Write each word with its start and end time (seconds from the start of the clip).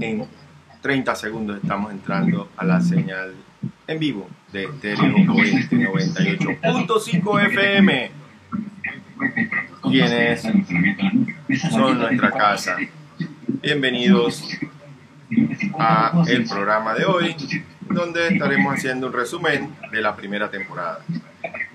En 0.00 0.26
30 0.80 1.14
segundos 1.14 1.60
estamos 1.62 1.92
entrando 1.92 2.50
a 2.56 2.64
la 2.64 2.80
señal 2.80 3.34
en 3.86 3.98
vivo 3.98 4.28
de 4.52 4.68
Stereo 4.78 5.14
Oeste 5.32 5.76
98.5 5.76 7.46
FM. 7.46 8.10
Quienes 9.82 10.42
son 11.70 11.98
nuestra 11.98 12.30
casa. 12.30 12.76
Bienvenidos 13.62 14.42
a 15.78 16.24
el 16.26 16.44
programa 16.46 16.94
de 16.94 17.04
hoy, 17.04 17.36
donde 17.88 18.28
estaremos 18.28 18.74
haciendo 18.74 19.08
un 19.08 19.12
resumen 19.12 19.74
de 19.90 20.00
la 20.00 20.16
primera 20.16 20.50
temporada. 20.50 21.00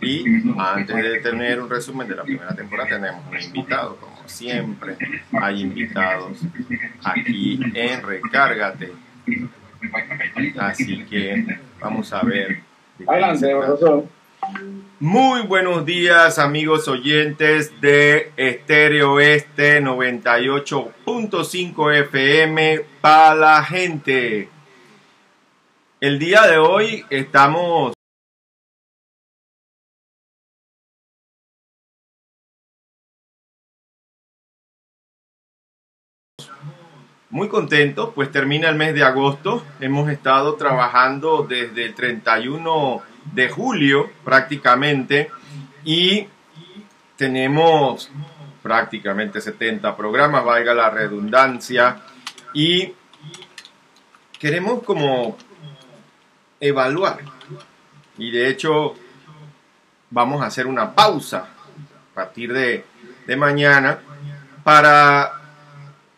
Y 0.02 0.24
antes 0.58 0.96
de 0.96 1.20
tener 1.22 1.62
un 1.62 1.70
resumen 1.70 2.08
de 2.08 2.16
la 2.16 2.24
primera 2.24 2.56
temporada, 2.56 2.90
tenemos 2.90 3.22
un 3.30 3.40
invitado, 3.42 3.98
como 3.98 4.17
siempre 4.28 4.96
hay 5.32 5.62
invitados 5.62 6.42
aquí 7.04 7.60
en 7.74 8.04
Recárgate. 8.04 8.92
Así 10.60 11.04
que 11.06 11.60
vamos 11.80 12.14
a 12.14 12.22
ver. 12.24 12.60
Adelante, 13.08 13.50
profesor. 13.50 14.06
Muy 15.00 15.42
buenos 15.42 15.86
días 15.86 16.40
amigos 16.40 16.88
oyentes 16.88 17.80
de 17.82 18.32
Estéreo 18.38 19.20
Este 19.20 19.82
98.5 19.82 21.94
FM 21.94 22.80
para 23.02 23.36
la 23.36 23.64
gente. 23.64 24.50
El 26.00 26.18
día 26.18 26.48
de 26.48 26.58
hoy 26.58 27.06
estamos 27.10 27.97
muy 37.30 37.50
contentos, 37.50 38.12
pues 38.16 38.32
termina 38.32 38.70
el 38.70 38.76
mes 38.76 38.94
de 38.94 39.04
agosto. 39.04 39.64
Hemos 39.80 40.10
estado 40.10 40.56
trabajando 40.56 41.46
desde 41.48 41.86
el 41.86 41.94
31 41.94 43.02
de 43.34 43.50
julio 43.50 44.10
prácticamente 44.24 45.30
y 45.84 46.28
tenemos 47.18 48.12
prácticamente 48.62 49.42
70 49.42 49.96
programas, 49.96 50.44
valga 50.44 50.74
la 50.74 50.90
redundancia, 50.90 52.02
y 52.54 52.94
queremos 54.40 54.84
como 54.84 55.38
evaluar. 56.60 57.20
Y 58.18 58.32
de 58.32 58.50
hecho 58.50 58.96
vamos 60.10 60.42
a 60.42 60.48
hacer 60.48 60.68
una 60.68 60.94
pausa 60.96 61.48
a 62.12 62.16
partir 62.16 62.52
de, 62.52 62.84
de 63.26 63.36
mañana 63.36 64.00
para 64.64 65.47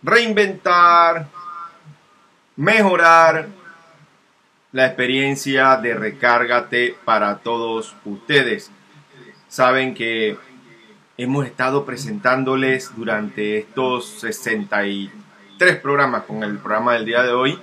reinventar, 0.01 1.27
mejorar 2.55 3.47
la 4.71 4.85
experiencia 4.85 5.75
de 5.77 5.93
recárgate 5.93 6.95
para 7.05 7.37
todos 7.39 7.95
ustedes. 8.05 8.71
Saben 9.47 9.95
que 9.95 10.37
hemos 11.17 11.45
estado 11.45 11.85
presentándoles 11.85 12.95
durante 12.95 13.57
estos 13.57 14.07
63 14.19 15.77
programas 15.77 16.23
con 16.23 16.43
el 16.43 16.57
programa 16.59 16.93
del 16.93 17.05
día 17.05 17.23
de 17.23 17.33
hoy 17.33 17.59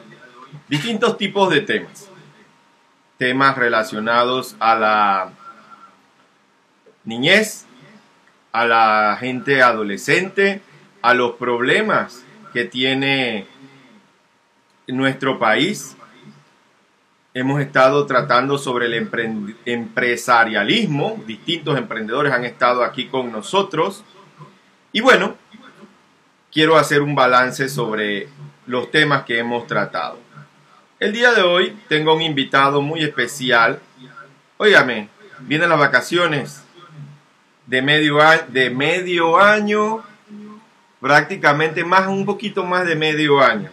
distintos 0.68 1.16
tipos 1.16 1.50
de 1.50 1.60
temas. 1.60 2.10
Temas 3.18 3.56
relacionados 3.56 4.56
a 4.58 4.74
la 4.74 5.32
niñez, 7.04 7.64
a 8.52 8.66
la 8.66 9.16
gente 9.18 9.62
adolescente, 9.62 10.60
a 11.00 11.14
los 11.14 11.36
problemas 11.36 12.25
que 12.56 12.64
tiene 12.64 13.46
nuestro 14.86 15.38
país. 15.38 15.94
Hemos 17.34 17.60
estado 17.60 18.06
tratando 18.06 18.56
sobre 18.56 18.86
el 18.86 18.94
empresarialismo, 19.66 21.22
distintos 21.26 21.76
emprendedores 21.76 22.32
han 22.32 22.46
estado 22.46 22.82
aquí 22.82 23.08
con 23.08 23.30
nosotros. 23.30 24.04
Y 24.90 25.02
bueno, 25.02 25.36
quiero 26.50 26.78
hacer 26.78 27.02
un 27.02 27.14
balance 27.14 27.68
sobre 27.68 28.30
los 28.66 28.90
temas 28.90 29.24
que 29.24 29.38
hemos 29.38 29.66
tratado. 29.66 30.18
El 30.98 31.12
día 31.12 31.34
de 31.34 31.42
hoy 31.42 31.76
tengo 31.88 32.14
un 32.14 32.22
invitado 32.22 32.80
muy 32.80 33.02
especial. 33.02 33.80
Óigame, 34.56 35.10
vienen 35.40 35.68
las 35.68 35.78
vacaciones 35.78 36.64
de 37.66 37.82
medio, 37.82 38.16
de 38.48 38.70
medio 38.70 39.38
año 39.38 40.02
prácticamente 41.06 41.84
más, 41.84 42.08
un 42.08 42.26
poquito 42.26 42.64
más 42.64 42.84
de 42.84 42.96
medio 42.96 43.40
año, 43.40 43.70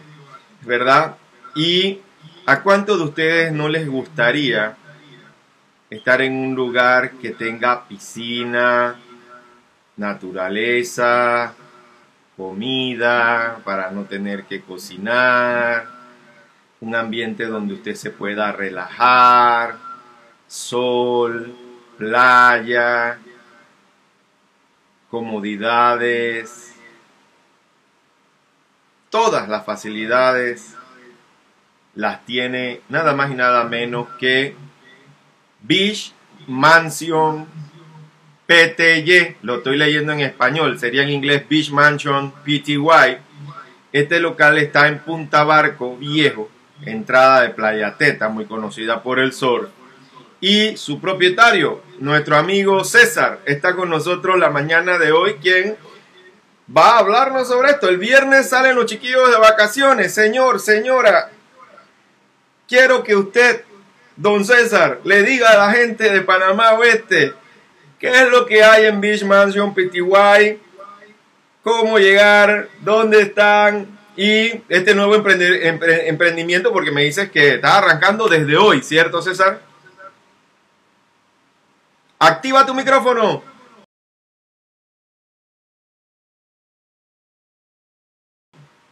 ¿verdad? 0.60 1.16
Y 1.56 1.98
a 2.46 2.62
cuántos 2.62 2.96
de 2.98 3.04
ustedes 3.06 3.52
no 3.52 3.68
les 3.68 3.88
gustaría 3.88 4.76
estar 5.90 6.22
en 6.22 6.36
un 6.36 6.54
lugar 6.54 7.14
que 7.14 7.30
tenga 7.30 7.88
piscina, 7.88 8.94
naturaleza, 9.96 11.54
comida, 12.36 13.58
para 13.64 13.90
no 13.90 14.04
tener 14.04 14.44
que 14.44 14.60
cocinar, 14.60 15.88
un 16.80 16.94
ambiente 16.94 17.46
donde 17.46 17.74
usted 17.74 17.96
se 17.96 18.10
pueda 18.10 18.52
relajar, 18.52 19.74
sol, 20.46 21.52
playa, 21.98 23.18
comodidades, 25.10 26.73
todas 29.14 29.48
las 29.48 29.64
facilidades 29.64 30.74
las 31.94 32.26
tiene 32.26 32.80
nada 32.88 33.14
más 33.14 33.30
y 33.30 33.34
nada 33.34 33.62
menos 33.62 34.08
que 34.18 34.56
Beach 35.60 36.12
Mansion 36.48 37.46
PTY. 38.48 39.36
Lo 39.42 39.58
estoy 39.58 39.76
leyendo 39.76 40.12
en 40.14 40.18
español, 40.18 40.80
sería 40.80 41.04
en 41.04 41.10
inglés 41.10 41.44
Beach 41.48 41.70
Mansion 41.70 42.32
PTY. 42.42 43.18
Este 43.92 44.18
local 44.18 44.58
está 44.58 44.88
en 44.88 44.98
Punta 44.98 45.44
Barco 45.44 45.96
Viejo, 45.96 46.50
entrada 46.84 47.42
de 47.42 47.50
Playa 47.50 47.96
Teta, 47.96 48.28
muy 48.28 48.46
conocida 48.46 49.00
por 49.00 49.20
el 49.20 49.32
sur. 49.32 49.70
Y 50.40 50.76
su 50.76 51.00
propietario, 51.00 51.82
nuestro 52.00 52.36
amigo 52.36 52.82
César, 52.82 53.38
está 53.46 53.76
con 53.76 53.90
nosotros 53.90 54.40
la 54.40 54.50
mañana 54.50 54.98
de 54.98 55.12
hoy, 55.12 55.34
quien 55.34 55.76
va 56.74 56.90
a 56.90 56.98
hablarnos 56.98 57.48
sobre 57.48 57.70
esto. 57.70 57.88
El 57.88 57.98
viernes 57.98 58.48
salen 58.48 58.76
los 58.76 58.86
chiquillos 58.86 59.30
de 59.30 59.38
vacaciones. 59.38 60.14
Señor, 60.14 60.60
señora, 60.60 61.30
quiero 62.68 63.02
que 63.02 63.16
usted, 63.16 63.64
don 64.16 64.44
César, 64.44 65.00
le 65.04 65.22
diga 65.22 65.50
a 65.50 65.66
la 65.66 65.72
gente 65.72 66.10
de 66.10 66.20
Panamá 66.22 66.74
Oeste 66.74 67.34
qué 67.98 68.08
es 68.08 68.28
lo 68.28 68.46
que 68.46 68.62
hay 68.62 68.86
en 68.86 69.00
Beach 69.00 69.24
Mansion 69.24 69.74
PTY, 69.74 70.60
cómo 71.62 71.98
llegar, 71.98 72.68
dónde 72.80 73.22
están 73.22 73.98
y 74.16 74.62
este 74.68 74.94
nuevo 74.94 75.14
emprendimiento, 75.16 76.72
porque 76.72 76.92
me 76.92 77.02
dices 77.02 77.30
que 77.30 77.54
está 77.54 77.78
arrancando 77.78 78.28
desde 78.28 78.56
hoy, 78.56 78.82
¿cierto, 78.82 79.20
César? 79.22 79.60
Activa 82.18 82.64
tu 82.64 82.74
micrófono. 82.74 83.42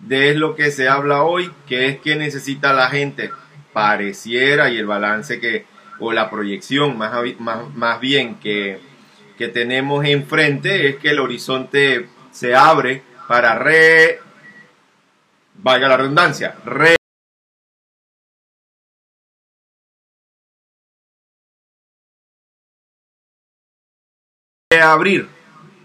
De 0.00 0.34
lo 0.34 0.54
que 0.54 0.70
se 0.70 0.86
habla 0.86 1.22
hoy, 1.22 1.50
que 1.66 1.88
es 1.88 1.98
que 1.98 2.14
necesita 2.14 2.74
la 2.74 2.90
gente. 2.90 3.30
Pareciera 3.72 4.68
y 4.68 4.76
el 4.76 4.84
balance 4.84 5.40
que, 5.40 5.64
o 6.04 6.12
la 6.12 6.28
proyección 6.28 6.98
más, 6.98 7.12
más, 7.38 8.00
bien 8.00 8.34
que, 8.36 8.78
que 9.38 9.48
tenemos 9.48 10.04
enfrente 10.04 10.88
es 10.88 10.96
que 10.96 11.10
el 11.10 11.18
horizonte 11.18 12.08
se 12.30 12.54
abre 12.54 13.02
para 13.26 13.58
re 13.58 14.20
valga 15.54 15.88
la 15.88 15.96
redundancia, 15.96 16.56
reabrir 24.70 25.28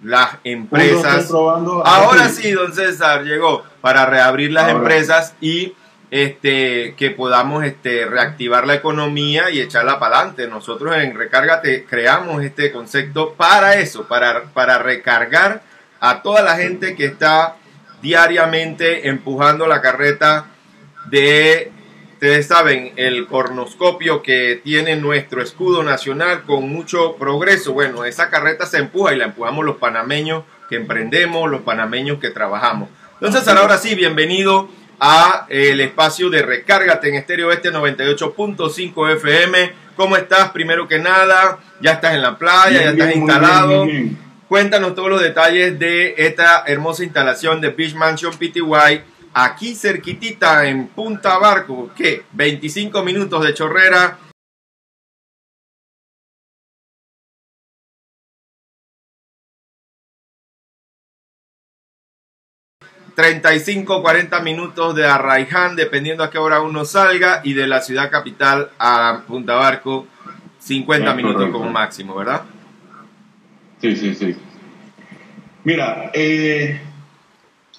las 0.03 0.37
empresas. 0.43 1.31
Ahora 1.31 2.27
sí, 2.27 2.51
don 2.51 2.73
César 2.73 3.23
llegó 3.23 3.63
para 3.79 4.05
reabrir 4.05 4.51
las 4.51 4.69
empresas 4.69 5.35
y 5.39 5.73
este, 6.11 6.95
que 6.95 7.11
podamos 7.11 7.63
este, 7.63 8.05
reactivar 8.05 8.65
la 8.65 8.75
economía 8.75 9.51
y 9.51 9.61
echarla 9.61 9.99
para 9.99 10.17
adelante. 10.17 10.47
Nosotros 10.47 10.95
en 10.97 11.15
Recárgate 11.15 11.85
creamos 11.85 12.43
este 12.43 12.71
concepto 12.71 13.33
para 13.33 13.75
eso, 13.75 14.07
para, 14.07 14.45
para 14.45 14.79
recargar 14.79 15.61
a 15.99 16.21
toda 16.21 16.41
la 16.41 16.55
gente 16.55 16.95
que 16.95 17.05
está 17.05 17.55
diariamente 18.01 19.09
empujando 19.09 19.67
la 19.67 19.81
carreta 19.81 20.47
de, 21.09 21.71
ustedes 22.13 22.47
saben, 22.47 22.93
el 22.95 23.27
cornoscopio 23.27 24.23
que 24.23 24.59
tiene 24.63 24.95
nuestro 24.95 25.41
escudo 25.41 25.83
nacional 25.83 26.43
con 26.43 26.69
mucho 26.69 27.15
progreso. 27.17 27.73
Bueno, 27.73 28.05
esa 28.05 28.29
carreta 28.29 28.65
se 28.65 28.77
empuja 28.77 29.13
y 29.13 29.17
la 29.17 29.25
empujamos 29.25 29.65
los 29.65 29.77
panameños 29.77 30.43
que 30.69 30.77
emprendemos, 30.77 31.49
los 31.49 31.61
panameños 31.61 32.19
que 32.19 32.29
trabajamos. 32.29 32.89
Entonces, 33.21 33.47
ahora 33.49 33.77
sí, 33.77 33.95
bienvenido 33.95 34.69
a 34.99 35.45
el 35.49 35.81
espacio 35.81 36.29
de 36.29 36.41
Recárgate 36.41 37.09
en 37.09 37.15
Estéreo 37.15 37.51
Este 37.51 37.71
98.5 37.71 39.13
FM. 39.15 39.73
¿Cómo 39.95 40.17
estás? 40.17 40.49
Primero 40.51 40.87
que 40.87 40.99
nada, 40.99 41.59
ya 41.81 41.93
estás 41.93 42.15
en 42.15 42.21
la 42.21 42.37
playa, 42.37 42.81
ya 42.81 42.91
estás 42.91 43.15
instalado. 43.15 43.85
Cuéntanos 44.47 44.95
todos 44.95 45.09
los 45.09 45.21
detalles 45.21 45.77
de 45.77 46.15
esta 46.17 46.63
hermosa 46.65 47.03
instalación 47.03 47.61
de 47.61 47.69
Beach 47.69 47.93
Mansion 47.95 48.33
PTY 48.33 49.03
aquí 49.33 49.75
cerquitita 49.75 50.65
en 50.67 50.87
Punta 50.87 51.37
Barco, 51.37 51.91
¿qué? 51.95 52.23
25 52.33 53.03
minutos 53.03 53.45
de 53.45 53.53
chorrera. 53.53 54.17
...35, 63.19 64.01
40 64.01 64.39
minutos 64.39 64.95
de 64.95 65.05
Arraiján... 65.05 65.75
...dependiendo 65.75 66.23
a 66.23 66.29
qué 66.29 66.37
hora 66.37 66.61
uno 66.61 66.85
salga... 66.85 67.41
...y 67.43 67.53
de 67.53 67.67
la 67.67 67.81
ciudad 67.81 68.09
capital 68.09 68.69
a 68.79 69.23
Punta 69.27 69.55
Barco... 69.55 70.07
...50 70.65 71.15
minutos 71.15 71.49
como 71.49 71.69
máximo, 71.69 72.15
¿verdad? 72.15 72.43
Sí, 73.81 73.95
sí, 73.97 74.15
sí. 74.15 74.35
Mira, 75.65 76.11
eh, 76.13 76.79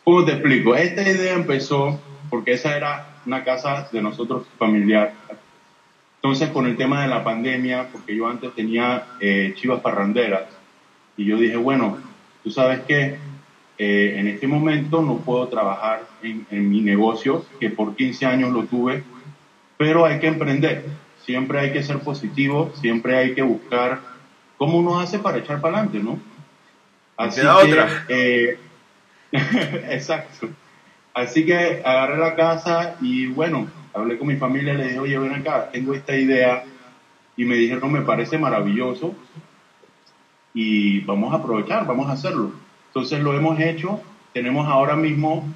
¿cómo 0.05 0.27
te 0.27 0.33
explico? 0.33 0.75
Esta 0.75 1.03
idea 1.03 1.33
empezó 1.33 1.99
porque 2.29 2.53
esa 2.53 2.77
era 2.77 3.07
una 3.25 3.43
casa 3.43 3.89
de 3.91 4.03
nosotros 4.03 4.47
familiar. 4.59 5.15
Entonces, 6.17 6.51
con 6.51 6.67
el 6.67 6.77
tema 6.77 7.03
de 7.03 7.09
la 7.09 7.25
pandemia, 7.25 7.89
porque 7.93 8.15
yo 8.15 8.29
antes 8.29 8.55
tenía 8.55 9.07
eh, 9.21 9.55
chivas 9.57 9.81
parranderas, 9.81 10.43
y 11.17 11.25
yo 11.25 11.39
dije, 11.39 11.57
bueno, 11.57 11.99
tú 12.45 12.51
sabes 12.51 12.81
que 12.81 13.19
eh, 13.82 14.19
en 14.19 14.29
este 14.29 14.47
momento 14.47 15.00
no 15.00 15.17
puedo 15.17 15.49
trabajar 15.49 16.03
en, 16.23 16.47
en, 16.50 16.69
mi 16.69 16.82
negocio, 16.82 17.47
que 17.59 17.71
por 17.71 17.97
15 17.97 18.27
años 18.27 18.53
lo 18.53 18.65
tuve, 18.65 19.03
pero 19.79 20.05
hay 20.05 20.21
que 20.21 20.27
emprender. 20.27 20.85
Siempre 21.25 21.61
hay 21.61 21.73
que 21.73 21.82
ser 21.82 22.00
positivo, 22.00 22.71
siempre 22.79 23.17
hay 23.17 23.35
que 23.35 23.41
buscar 23.41 24.00
cómo 24.59 24.77
uno 24.77 25.00
hace 25.00 25.19
para 25.19 25.38
echar 25.38 25.62
para 25.62 25.79
adelante, 25.79 25.99
¿no? 25.99 26.21
Así 27.17 27.41
que, 27.41 27.47
otra. 27.47 28.05
Eh, 28.09 28.59
exacto. 29.32 30.50
Así 31.15 31.47
que 31.47 31.81
agarré 31.82 32.19
la 32.19 32.37
casa 32.37 32.97
y 33.00 33.29
bueno, 33.29 33.67
hablé 33.94 34.19
con 34.19 34.29
mi 34.29 34.37
familia, 34.37 34.75
le 34.75 34.88
dije, 34.88 34.99
oye, 34.99 35.19
ven 35.19 35.32
acá, 35.32 35.71
tengo 35.73 35.94
esta 35.94 36.15
idea. 36.15 36.65
Y 37.35 37.47
me 37.47 37.55
dijeron, 37.55 37.91
me 37.91 38.03
parece 38.03 38.37
maravilloso 38.37 39.15
y 40.53 41.00
vamos 41.00 41.32
a 41.32 41.38
aprovechar, 41.38 41.87
vamos 41.87 42.11
a 42.11 42.12
hacerlo. 42.12 42.53
Entonces 42.91 43.21
lo 43.21 43.35
hemos 43.35 43.59
hecho. 43.61 44.01
Tenemos 44.33 44.69
ahora 44.69 44.97
mismo, 44.97 45.49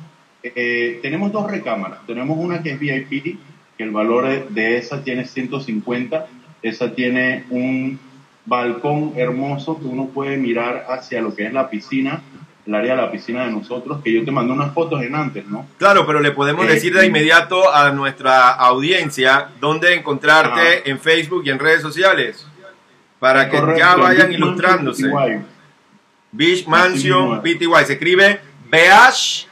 eh, 0.42 1.00
tenemos 1.02 1.32
dos 1.32 1.50
recámaras. 1.50 1.98
Tenemos 2.06 2.38
una 2.38 2.62
que 2.62 2.72
es 2.72 2.78
VIP, 2.78 3.38
que 3.76 3.84
el 3.84 3.90
valor 3.90 4.48
de 4.48 4.76
esa 4.78 5.02
tiene 5.02 5.24
150. 5.24 6.26
Esa 6.62 6.94
tiene 6.94 7.44
un 7.50 7.98
balcón 8.46 9.14
hermoso 9.16 9.78
que 9.78 9.86
uno 9.86 10.06
puede 10.06 10.36
mirar 10.36 10.86
hacia 10.88 11.20
lo 11.20 11.34
que 11.34 11.46
es 11.46 11.52
la 11.52 11.70
piscina, 11.70 12.22
el 12.66 12.74
área 12.74 12.96
de 12.96 13.02
la 13.02 13.10
piscina 13.10 13.44
de 13.44 13.50
nosotros, 13.50 14.00
que 14.02 14.12
yo 14.12 14.24
te 14.24 14.30
mandé 14.30 14.52
unas 14.52 14.72
fotos 14.72 15.02
en 15.02 15.14
antes, 15.14 15.46
¿no? 15.46 15.66
Claro, 15.78 16.06
pero 16.06 16.20
le 16.20 16.30
podemos 16.30 16.66
decir 16.66 16.94
de 16.94 17.06
inmediato 17.06 17.74
a 17.74 17.90
nuestra 17.90 18.50
audiencia 18.50 19.48
dónde 19.60 19.94
encontrarte 19.94 20.88
en 20.88 20.98
Facebook 20.98 21.42
y 21.44 21.50
en 21.50 21.58
redes 21.58 21.82
sociales, 21.82 22.46
para 23.18 23.50
que 23.50 23.58
ya 23.76 23.96
vayan 23.96 24.32
ilustrándose. 24.32 25.10
Beach 26.34 26.66
Mansion 26.66 27.40
PTY, 27.40 27.84
se 27.86 27.92
escribe 27.92 28.40
Beach 28.68 29.48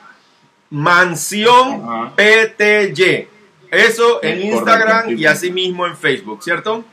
Mansión 0.71 2.13
PTY. 2.17 3.29
Eso 3.71 4.23
en 4.23 4.43
Instagram 4.43 5.17
y 5.17 5.25
así 5.25 5.51
mismo 5.51 5.87
en 5.87 5.97
Facebook, 5.97 6.43
¿cierto? 6.43 6.85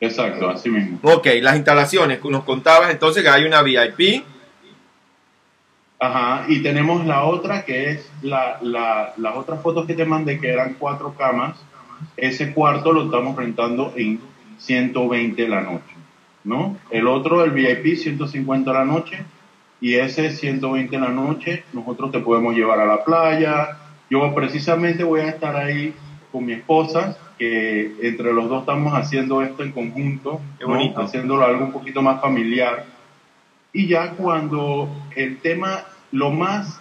Exacto, 0.00 0.50
así 0.50 0.68
mismo. 0.68 0.98
Ok, 1.02 1.26
las 1.40 1.56
instalaciones, 1.56 2.22
nos 2.24 2.44
contabas 2.44 2.90
entonces 2.90 3.22
que 3.22 3.28
hay 3.28 3.44
una 3.44 3.62
VIP. 3.62 4.24
Ajá, 6.00 6.44
y 6.48 6.62
tenemos 6.62 7.04
la 7.06 7.24
otra 7.24 7.64
que 7.64 7.90
es 7.90 8.10
la, 8.22 8.58
la, 8.62 9.12
las 9.16 9.36
otras 9.36 9.62
fotos 9.62 9.86
que 9.86 9.94
te 9.94 10.04
mandé 10.04 10.40
que 10.40 10.50
eran 10.50 10.74
cuatro 10.74 11.14
camas. 11.16 11.56
Ese 12.16 12.52
cuarto 12.52 12.92
lo 12.92 13.06
estamos 13.06 13.36
rentando 13.36 13.92
en 13.96 14.20
120 14.58 15.48
la 15.48 15.60
noche, 15.62 15.94
¿no? 16.44 16.76
El 16.90 17.06
otro, 17.06 17.44
el 17.44 17.50
VIP, 17.50 17.96
150 17.96 18.72
la 18.72 18.84
noche. 18.84 19.24
Y 19.80 19.94
ese 19.94 20.30
120 20.30 20.98
la 20.98 21.08
noche, 21.08 21.64
nosotros 21.72 22.10
te 22.10 22.20
podemos 22.20 22.54
llevar 22.54 22.80
a 22.80 22.86
la 22.86 23.04
playa. 23.04 23.78
Yo 24.10 24.34
precisamente 24.34 25.04
voy 25.04 25.20
a 25.20 25.28
estar 25.28 25.54
ahí 25.56 25.94
con 26.32 26.44
mi 26.44 26.54
esposa 26.54 27.16
que 27.38 27.94
entre 28.02 28.32
los 28.32 28.48
dos 28.48 28.60
estamos 28.60 28.92
haciendo 28.94 29.42
esto 29.42 29.62
en 29.62 29.70
conjunto, 29.70 30.40
haciéndolo 30.96 31.44
algo 31.44 31.66
un 31.66 31.72
poquito 31.72 32.02
más 32.02 32.20
familiar. 32.20 32.84
Y 33.72 33.86
ya 33.86 34.12
cuando 34.12 34.88
el 35.14 35.38
tema, 35.38 35.84
lo 36.10 36.30
más, 36.30 36.80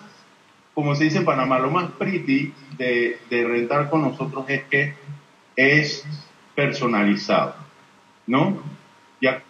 como 0.74 0.96
se 0.96 1.04
dice 1.04 1.20
en 1.20 1.26
Panamá, 1.26 1.60
lo 1.60 1.70
más 1.70 1.92
pretty 1.92 2.54
de, 2.78 3.20
de 3.30 3.48
rentar 3.48 3.90
con 3.90 4.02
nosotros 4.02 4.46
es 4.50 4.64
que 4.64 4.96
es 5.56 6.06
personalizado, 6.56 7.56
¿no? 8.26 8.58
Ya 9.22 9.44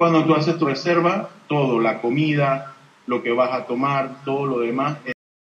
cuando 0.00 0.24
tú 0.24 0.34
haces 0.34 0.56
tu 0.56 0.64
reserva, 0.64 1.28
todo, 1.46 1.78
la 1.78 2.00
comida, 2.00 2.74
lo 3.06 3.22
que 3.22 3.32
vas 3.32 3.52
a 3.52 3.66
tomar, 3.66 4.24
todo 4.24 4.46
lo 4.46 4.60
demás 4.60 4.96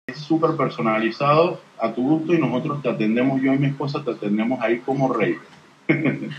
es 0.05 0.17
súper 0.17 0.57
personalizado 0.57 1.61
a 1.79 1.93
tu 1.93 2.03
gusto 2.03 2.33
y 2.33 2.39
nosotros 2.39 2.81
te 2.81 2.89
atendemos, 2.89 3.41
yo 3.41 3.53
y 3.53 3.57
mi 3.57 3.67
esposa 3.67 4.03
te 4.03 4.11
atendemos 4.11 4.59
ahí 4.61 4.79
como 4.79 5.13
rey. 5.13 5.37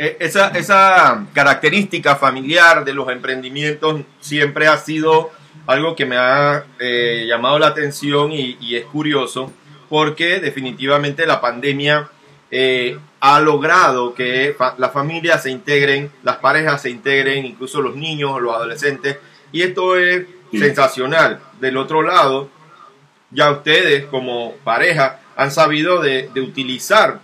Eh, 0.00 0.16
esa, 0.20 0.50
esa 0.50 1.26
característica 1.32 2.14
familiar 2.14 2.84
de 2.84 2.94
los 2.94 3.08
emprendimientos 3.08 4.02
siempre 4.20 4.68
ha 4.68 4.76
sido 4.76 5.32
algo 5.66 5.96
que 5.96 6.06
me 6.06 6.16
ha 6.16 6.66
eh, 6.78 7.26
llamado 7.28 7.58
la 7.58 7.66
atención 7.66 8.30
y, 8.30 8.76
es 8.76 8.84
curioso 8.84 9.52
porque 9.88 10.38
definitivamente 10.38 11.26
la 11.26 11.40
pandemia 11.40 12.08
eh, 12.52 12.96
ha 13.20 13.40
logrado 13.40 14.14
que 14.14 14.56
las 14.76 14.92
familias 14.92 15.42
se 15.42 15.50
integren, 15.50 16.10
las 16.22 16.36
parejas 16.36 16.82
se 16.82 16.90
integren, 16.90 17.44
incluso 17.44 17.80
los 17.80 17.96
niños, 17.96 18.40
los 18.40 18.54
adolescentes, 18.54 19.18
y 19.52 19.62
esto 19.62 19.96
es 19.96 20.26
sensacional. 20.52 21.40
Del 21.60 21.76
otro 21.76 22.02
lado, 22.02 22.48
ya 23.30 23.50
ustedes 23.50 24.06
como 24.06 24.54
pareja 24.64 25.20
han 25.36 25.50
sabido 25.50 26.00
de, 26.00 26.30
de 26.32 26.40
utilizar 26.40 27.20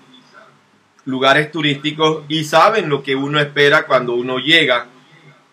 lugares 1.05 1.51
turísticos 1.53 2.25
y 2.29 2.45
saben 2.45 2.89
lo 2.89 3.03
que 3.03 3.15
uno 3.15 3.39
espera 3.39 3.87
cuando 3.87 4.15
uno 4.15 4.39
llega, 4.39 4.87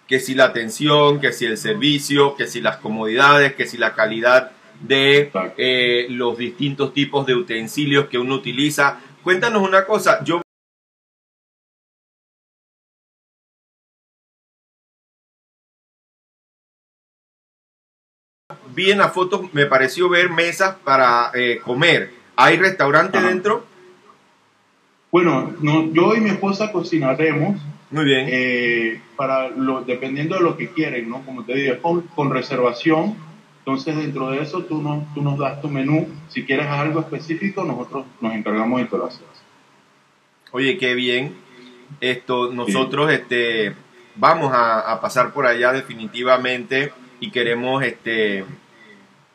que 0.07 0.19
si 0.19 0.33
la 0.33 0.45
atención, 0.45 1.19
que 1.19 1.31
si 1.33 1.45
el 1.45 1.57
servicio, 1.57 2.36
que 2.36 2.48
si 2.48 2.62
las 2.62 2.77
comodidades, 2.77 3.53
que 3.53 3.65
si 3.65 3.77
la 3.77 3.93
calidad 3.93 4.51
de 4.81 5.31
eh, 5.57 6.07
los 6.10 6.38
distintos 6.38 6.93
tipos 6.93 7.25
de 7.25 7.36
utensilios 7.36 8.07
que 8.07 8.17
uno 8.17 8.36
utiliza. 8.36 9.00
Cuéntanos 9.23 9.61
una 9.61 9.85
cosa, 9.85 10.23
yo 10.23 10.41
vi 18.73 18.91
en 18.91 18.97
la 18.97 19.09
foto, 19.09 19.49
me 19.53 19.65
pareció 19.65 20.09
ver 20.09 20.29
mesas 20.29 20.75
para 20.83 21.31
eh, 21.33 21.59
comer. 21.63 22.11
¿Hay 22.35 22.57
restaurante 22.57 23.21
dentro? 23.21 23.65
Bueno, 25.11 25.53
no, 25.61 25.91
yo 25.91 26.15
y 26.15 26.21
mi 26.21 26.29
esposa 26.29 26.71
cocinaremos. 26.71 27.61
Muy 27.91 28.05
bien. 28.05 28.27
Eh, 28.31 29.01
para 29.17 29.49
lo, 29.49 29.81
dependiendo 29.81 30.35
de 30.35 30.41
lo 30.41 30.57
que 30.57 30.69
quieren, 30.69 31.09
¿no? 31.09 31.23
Como 31.25 31.43
te 31.43 31.53
digo, 31.53 31.77
con, 31.81 32.01
con 32.01 32.31
reservación. 32.31 33.15
Entonces, 33.71 33.95
dentro 33.95 34.29
de 34.31 34.41
eso, 34.41 34.63
tú, 34.63 34.81
no, 34.81 35.07
tú 35.15 35.21
nos 35.21 35.37
das 35.37 35.61
tu 35.61 35.69
menú. 35.69 36.07
Si 36.27 36.43
quieres 36.43 36.67
algo 36.67 36.99
específico, 36.99 37.63
nosotros 37.63 38.05
nos 38.19 38.33
encargamos 38.33 38.81
de 38.81 38.87
todo 38.87 39.09
Oye, 40.51 40.77
qué 40.77 40.93
bien. 40.93 41.35
Esto, 42.01 42.51
nosotros, 42.51 43.09
este, 43.11 43.73
vamos 44.15 44.51
a, 44.53 44.91
a, 44.91 44.99
pasar 44.99 45.31
por 45.31 45.45
allá 45.45 45.71
definitivamente 45.71 46.91
y 47.21 47.31
queremos, 47.31 47.81
este, 47.83 48.43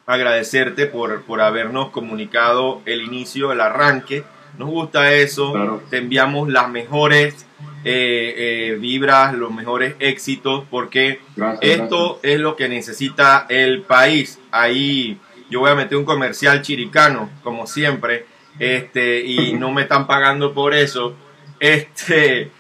agradecerte 0.05 0.87
por, 0.87 1.23
por 1.23 1.41
habernos 1.41 1.89
comunicado 1.89 2.83
el 2.85 3.01
inicio, 3.01 3.53
el 3.53 3.63
arranque. 3.63 4.23
Nos 4.59 4.69
gusta 4.69 5.13
eso, 5.15 5.81
te 5.89 5.99
enviamos 5.99 6.51
las 6.51 6.69
mejores 6.69 7.47
eh, 7.89 8.35
eh, 8.37 8.79
vibras, 8.81 9.33
los 9.33 9.53
mejores 9.53 9.95
éxitos, 10.01 10.65
porque 10.69 11.21
esto 11.61 12.19
es 12.25 12.41
lo 12.41 12.57
que 12.57 12.69
necesita 12.69 13.47
el 13.49 13.83
país. 13.83 14.41
Ahí 14.51 15.21
yo 15.49 15.61
voy 15.61 15.71
a 15.71 15.77
meter 15.77 15.97
un 15.97 16.05
comercial 16.05 16.63
chiricano, 16.63 17.31
como 17.45 17.69
siempre, 17.69 18.27
este, 18.59 19.21
y 19.21 19.53
no 19.53 19.71
me 19.71 19.83
están 19.83 20.09
pagando 20.09 20.53
por 20.53 20.75
eso. 20.75 21.15
Este, 21.61 22.51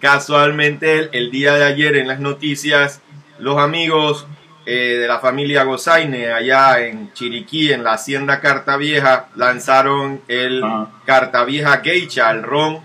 casualmente 0.00 1.08
el 1.12 1.30
día 1.30 1.54
de 1.54 1.64
ayer 1.64 1.96
en 1.96 2.06
las 2.06 2.20
noticias, 2.20 3.00
los 3.38 3.56
amigos 3.56 4.26
eh, 4.66 4.98
de 5.00 5.08
la 5.08 5.18
familia 5.18 5.64
Gozaine 5.64 6.30
allá 6.30 6.80
en 6.80 7.10
Chiriquí, 7.14 7.72
en 7.72 7.84
la 7.84 7.94
hacienda 7.94 8.40
Carta 8.40 8.76
Vieja, 8.76 9.28
lanzaron 9.34 10.20
el 10.28 10.62
ah. 10.62 10.90
Carta 11.06 11.44
Vieja 11.44 11.80
Geisha, 11.82 12.30
el 12.30 12.42
ron 12.42 12.80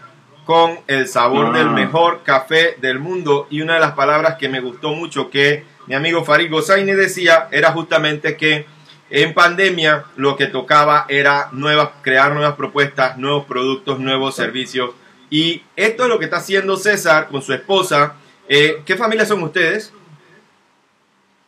con 0.49 0.79
el 0.87 1.07
sabor 1.07 1.53
del 1.53 1.67
ah. 1.67 1.73
mejor 1.73 2.23
café 2.23 2.75
del 2.81 2.97
mundo. 2.97 3.45
Y 3.51 3.61
una 3.61 3.75
de 3.75 3.81
las 3.81 3.91
palabras 3.91 4.37
que 4.39 4.49
me 4.49 4.61
gustó 4.61 4.95
mucho 4.95 5.29
que 5.29 5.63
mi 5.85 5.93
amigo 5.93 6.25
Farid 6.25 6.49
Gozaine 6.49 6.95
decía 6.95 7.47
era 7.51 7.71
justamente 7.71 8.35
que 8.35 8.65
en 9.11 9.35
pandemia 9.35 10.05
lo 10.15 10.35
que 10.37 10.47
tocaba 10.47 11.05
era 11.07 11.49
nuevas, 11.51 11.89
crear 12.01 12.33
nuevas 12.33 12.55
propuestas, 12.55 13.15
nuevos 13.19 13.45
productos, 13.45 13.99
nuevos 13.99 14.35
servicios. 14.35 14.95
Y 15.29 15.61
esto 15.75 16.01
es 16.05 16.09
lo 16.09 16.17
que 16.17 16.25
está 16.25 16.37
haciendo 16.37 16.77
César 16.77 17.27
con 17.27 17.43
su 17.43 17.53
esposa. 17.53 18.15
Eh, 18.47 18.81
¿Qué 18.87 18.97
familia 18.97 19.27
son 19.27 19.43
ustedes? 19.43 19.93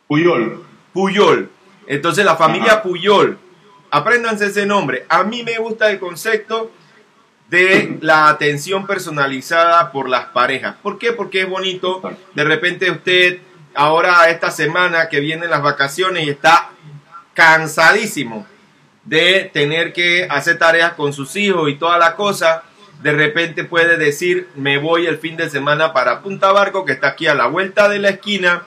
Puyol. 0.06 0.62
Puyol. 0.92 1.50
Entonces 1.88 2.24
la 2.24 2.36
familia 2.36 2.80
Puyol, 2.84 3.36
apréndanse 3.90 4.46
ese 4.46 4.64
nombre. 4.64 5.06
A 5.08 5.24
mí 5.24 5.42
me 5.42 5.58
gusta 5.58 5.90
el 5.90 5.98
concepto 5.98 6.70
de 7.52 7.98
la 8.00 8.30
atención 8.30 8.86
personalizada 8.86 9.92
por 9.92 10.08
las 10.08 10.24
parejas. 10.28 10.76
¿Por 10.82 10.98
qué? 10.98 11.12
Porque 11.12 11.42
es 11.42 11.48
bonito. 11.50 12.00
De 12.34 12.44
repente 12.44 12.90
usted, 12.90 13.40
ahora 13.74 14.30
esta 14.30 14.50
semana 14.50 15.10
que 15.10 15.20
vienen 15.20 15.50
las 15.50 15.60
vacaciones 15.60 16.26
y 16.26 16.30
está 16.30 16.70
cansadísimo 17.34 18.46
de 19.04 19.50
tener 19.52 19.92
que 19.92 20.26
hacer 20.30 20.58
tareas 20.58 20.94
con 20.94 21.12
sus 21.12 21.36
hijos 21.36 21.68
y 21.68 21.74
toda 21.74 21.98
la 21.98 22.16
cosa, 22.16 22.62
de 23.02 23.12
repente 23.12 23.64
puede 23.64 23.98
decir, 23.98 24.48
me 24.54 24.78
voy 24.78 25.06
el 25.06 25.18
fin 25.18 25.36
de 25.36 25.50
semana 25.50 25.92
para 25.92 26.22
Punta 26.22 26.52
Barco, 26.52 26.86
que 26.86 26.92
está 26.92 27.08
aquí 27.08 27.26
a 27.26 27.34
la 27.34 27.48
vuelta 27.48 27.90
de 27.90 27.98
la 27.98 28.08
esquina, 28.08 28.62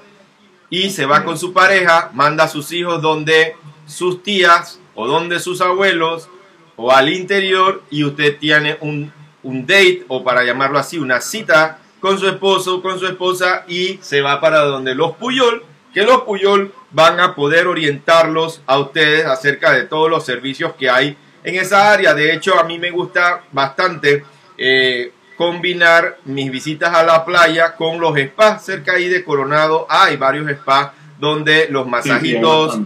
y 0.70 0.92
se 0.92 1.08
va 1.08 1.24
con 1.24 1.40
su 1.40 1.54
pareja, 1.54 2.12
manda 2.14 2.44
a 2.44 2.50
sus 2.50 2.72
hijos 2.72 3.02
donde 3.02 3.56
sus 3.88 4.22
tías 4.22 4.80
o 4.94 5.08
donde 5.08 5.40
sus 5.40 5.62
abuelos 5.62 6.30
o 6.76 6.92
al 6.92 7.10
interior 7.10 7.84
y 7.90 8.04
usted 8.04 8.38
tiene 8.38 8.78
un, 8.82 9.12
un 9.44 9.62
date 9.66 10.04
o 10.08 10.24
para 10.24 10.44
llamarlo 10.44 10.80
así, 10.80 10.98
una 10.98 11.22
cita 11.22 11.80
con 12.00 12.20
su 12.20 12.28
esposo, 12.28 12.82
con 12.82 13.00
su 13.00 13.08
esposa 13.08 13.66
y 13.68 14.00
se 14.02 14.22
va 14.22 14.40
para 14.42 14.60
donde 14.62 14.94
los 14.94 15.16
Puyol, 15.16 15.64
que 15.94 16.04
los 16.04 16.22
Puyol 16.22 16.74
van 16.92 17.20
a 17.20 17.36
poder 17.36 17.68
orientarlos 17.68 18.62
a 18.66 18.80
ustedes 18.80 19.26
acerca 19.26 19.72
de 19.72 19.84
todos 19.84 20.10
los 20.10 20.26
servicios 20.26 20.74
que 20.78 20.90
hay 20.90 21.18
en 21.44 21.56
esa 21.56 21.92
área. 21.92 22.14
De 22.14 22.34
hecho, 22.34 22.60
a 22.60 22.64
mí 22.64 22.80
me 22.80 22.92
gusta 22.92 23.44
bastante 23.52 24.24
eh, 24.58 25.14
combinar 25.38 26.18
mis 26.26 26.52
visitas 26.52 26.94
a 26.94 27.04
la 27.04 27.26
playa 27.26 27.76
con 27.76 28.00
los 28.00 28.18
spas. 28.18 28.66
Cerca 28.66 28.94
ahí 28.94 29.08
de 29.08 29.24
Coronado 29.24 29.86
hay 29.90 30.18
varios 30.18 30.52
spas 30.52 30.92
donde 31.20 31.68
los 31.70 31.88
masajitos... 31.88 32.80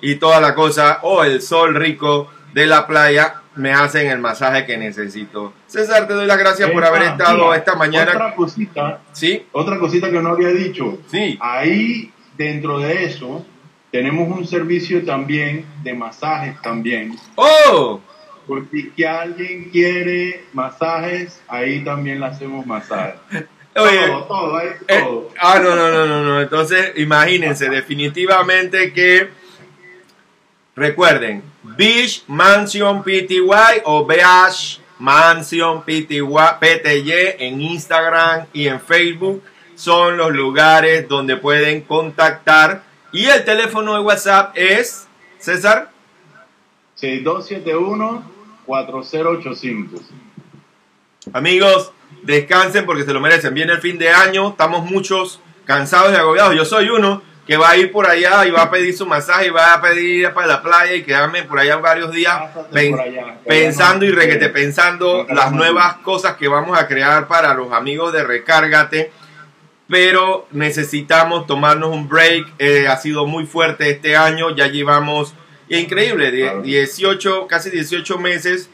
y 0.00 0.16
toda 0.16 0.40
la 0.40 0.54
cosa, 0.54 1.00
o 1.02 1.24
el 1.24 1.40
sol 1.42 1.74
rico 1.74 2.30
de 2.52 2.66
la 2.66 2.86
playa, 2.86 3.42
me 3.56 3.72
hacen 3.72 4.08
el 4.08 4.18
masaje 4.18 4.66
que 4.66 4.76
necesito. 4.76 5.52
César, 5.66 6.06
te 6.06 6.14
doy 6.14 6.26
las 6.26 6.38
gracias 6.38 6.70
por 6.70 6.84
haber 6.84 7.02
estado 7.02 7.54
esta 7.54 7.74
mañana. 7.74 8.12
Otra 8.12 8.34
cosita, 8.34 9.00
¿Sí? 9.12 9.46
otra 9.52 9.78
cosita 9.78 10.10
que 10.10 10.20
no 10.20 10.30
había 10.30 10.48
dicho. 10.48 10.98
Sí. 11.10 11.38
Ahí, 11.40 12.12
dentro 12.36 12.78
de 12.78 13.04
eso, 13.04 13.44
tenemos 13.90 14.28
un 14.28 14.46
servicio 14.46 15.04
también 15.04 15.64
de 15.82 15.94
masajes 15.94 16.60
también. 16.60 17.16
¡Oh! 17.34 18.00
Porque 18.46 18.92
si 18.94 19.04
alguien 19.04 19.70
quiere 19.70 20.44
masajes, 20.52 21.42
ahí 21.48 21.82
también 21.82 22.20
le 22.20 22.26
hacemos 22.26 22.64
masajes. 22.66 23.14
todo, 23.74 24.24
todo, 24.24 24.56
ahí, 24.56 24.68
eh, 24.86 25.00
todo. 25.00 25.30
ah, 25.40 25.58
no, 25.62 25.74
no, 25.74 25.90
no, 25.90 26.06
no, 26.06 26.22
no. 26.22 26.40
Entonces, 26.40 26.92
imagínense, 26.96 27.68
definitivamente 27.68 28.92
que 28.92 29.30
recuerden, 30.76 31.42
Beach 31.62 32.24
Mansion 32.28 33.02
PTY 33.02 33.82
o 33.84 34.06
Beach 34.06 34.80
Mansion 34.98 35.82
PTY, 35.82 36.22
PTY 36.60 37.12
en 37.38 37.60
Instagram 37.60 38.46
y 38.52 38.68
en 38.68 38.80
Facebook 38.80 39.42
son 39.74 40.16
los 40.16 40.32
lugares 40.32 41.08
donde 41.08 41.36
pueden 41.36 41.80
contactar 41.82 42.84
y 43.12 43.26
el 43.26 43.44
teléfono 43.44 43.94
de 43.94 44.00
WhatsApp 44.00 44.56
es, 44.56 45.06
César. 45.38 45.90
6271-4085. 47.00 50.00
Amigos, 51.32 51.92
descansen 52.22 52.86
porque 52.86 53.04
se 53.04 53.12
lo 53.12 53.20
merecen. 53.20 53.52
Viene 53.54 53.72
el 53.72 53.80
fin 53.80 53.98
de 53.98 54.10
año, 54.10 54.50
estamos 54.50 54.88
muchos 54.90 55.40
cansados 55.64 56.12
y 56.12 56.16
agobiados. 56.16 56.54
Yo 56.54 56.64
soy 56.64 56.88
uno 56.88 57.22
que 57.46 57.56
va 57.56 57.70
a 57.70 57.76
ir 57.76 57.92
por 57.92 58.06
allá 58.06 58.44
y 58.44 58.50
va 58.50 58.62
a 58.62 58.70
pedir 58.70 58.96
su 58.96 59.06
masaje 59.06 59.46
y 59.46 59.50
va 59.50 59.74
a 59.74 59.80
pedir 59.80 60.20
ir 60.20 60.32
para 60.32 60.48
la 60.48 60.62
playa 60.62 60.94
y 60.94 61.04
quedarme 61.04 61.44
por 61.44 61.60
allá 61.60 61.76
varios 61.76 62.10
días 62.10 62.40
pensando 63.46 64.04
y 64.04 64.10
reguete 64.10 64.48
pensando 64.48 65.26
las 65.30 65.52
nuevas 65.52 65.98
cosas 65.98 66.36
que 66.36 66.48
vamos 66.48 66.76
a 66.76 66.88
crear 66.88 67.28
para 67.28 67.54
los 67.54 67.72
amigos 67.72 68.12
de 68.12 68.24
Recárgate. 68.24 69.12
Pero 69.88 70.48
necesitamos 70.50 71.46
tomarnos 71.46 71.90
un 71.90 72.08
break. 72.08 72.54
Eh, 72.58 72.88
ha 72.88 72.96
sido 72.96 73.24
muy 73.24 73.46
fuerte 73.46 73.88
este 73.88 74.16
año, 74.16 74.50
ya 74.50 74.66
llevamos, 74.66 75.32
increíble, 75.68 76.60
18, 76.62 77.46
casi 77.46 77.70
18 77.70 78.18
meses 78.18 78.68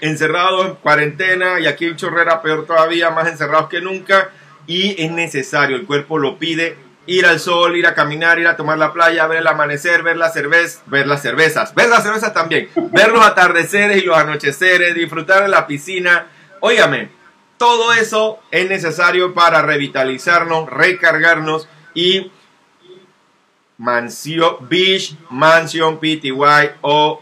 encerrados 0.00 0.66
en 0.66 0.74
cuarentena. 0.76 1.58
Y 1.58 1.66
aquí 1.66 1.86
en 1.86 1.96
Chorrera 1.96 2.42
peor 2.42 2.64
todavía, 2.64 3.10
más 3.10 3.26
encerrados 3.26 3.68
que 3.68 3.80
nunca. 3.80 4.30
Y 4.68 5.02
es 5.02 5.10
necesario, 5.10 5.74
el 5.74 5.84
cuerpo 5.84 6.18
lo 6.18 6.38
pide, 6.38 6.76
ir 7.06 7.26
al 7.26 7.40
sol, 7.40 7.76
ir 7.76 7.86
a 7.86 7.94
caminar, 7.94 8.38
ir 8.38 8.46
a 8.46 8.56
tomar 8.56 8.78
la 8.78 8.92
playa, 8.92 9.26
ver 9.26 9.38
el 9.38 9.46
amanecer, 9.46 10.02
ver 10.02 10.16
las 10.16 10.32
cervezas, 10.32 10.82
ver 10.86 11.06
las 11.06 11.22
cervezas, 11.22 11.74
ver 11.74 11.88
las 11.88 12.02
cervezas 12.02 12.32
también, 12.32 12.68
ver 12.92 13.10
los 13.10 13.24
atardeceres 13.24 14.02
y 14.02 14.06
los 14.06 14.16
anocheceres, 14.16 14.94
disfrutar 14.94 15.42
de 15.42 15.48
la 15.48 15.66
piscina. 15.66 16.26
Óigame, 16.60 17.10
todo 17.58 17.92
eso 17.92 18.40
es 18.50 18.68
necesario 18.68 19.34
para 19.34 19.62
revitalizarnos, 19.62 20.68
recargarnos 20.68 21.68
y 21.94 22.30
Mansión, 23.78 24.68
Beach 24.68 25.16
Mansion 25.30 25.98
PTY 25.98 26.70
o 26.82 27.20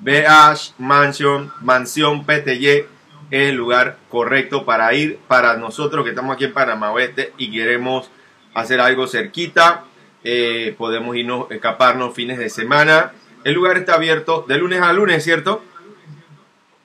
BH 0.00 0.74
Mansion, 0.78 1.52
Mansión 1.60 2.24
PTY 2.24 2.86
el 3.30 3.54
lugar 3.54 3.98
correcto 4.08 4.64
para 4.64 4.92
ir 4.94 5.18
para 5.28 5.56
nosotros 5.56 6.04
que 6.04 6.10
estamos 6.10 6.34
aquí 6.34 6.44
en 6.44 6.52
Panamá 6.52 6.90
Oeste 6.90 7.32
y 7.38 7.50
queremos 7.50 8.10
hacer 8.54 8.80
algo 8.80 9.06
cerquita. 9.06 9.84
Eh, 10.22 10.74
podemos 10.76 11.16
irnos, 11.16 11.50
escaparnos 11.50 12.14
fines 12.14 12.38
de 12.38 12.50
semana. 12.50 13.12
El 13.44 13.54
lugar 13.54 13.78
está 13.78 13.94
abierto 13.94 14.44
de 14.46 14.58
lunes 14.58 14.80
a 14.82 14.92
lunes, 14.92 15.24
¿cierto? 15.24 15.62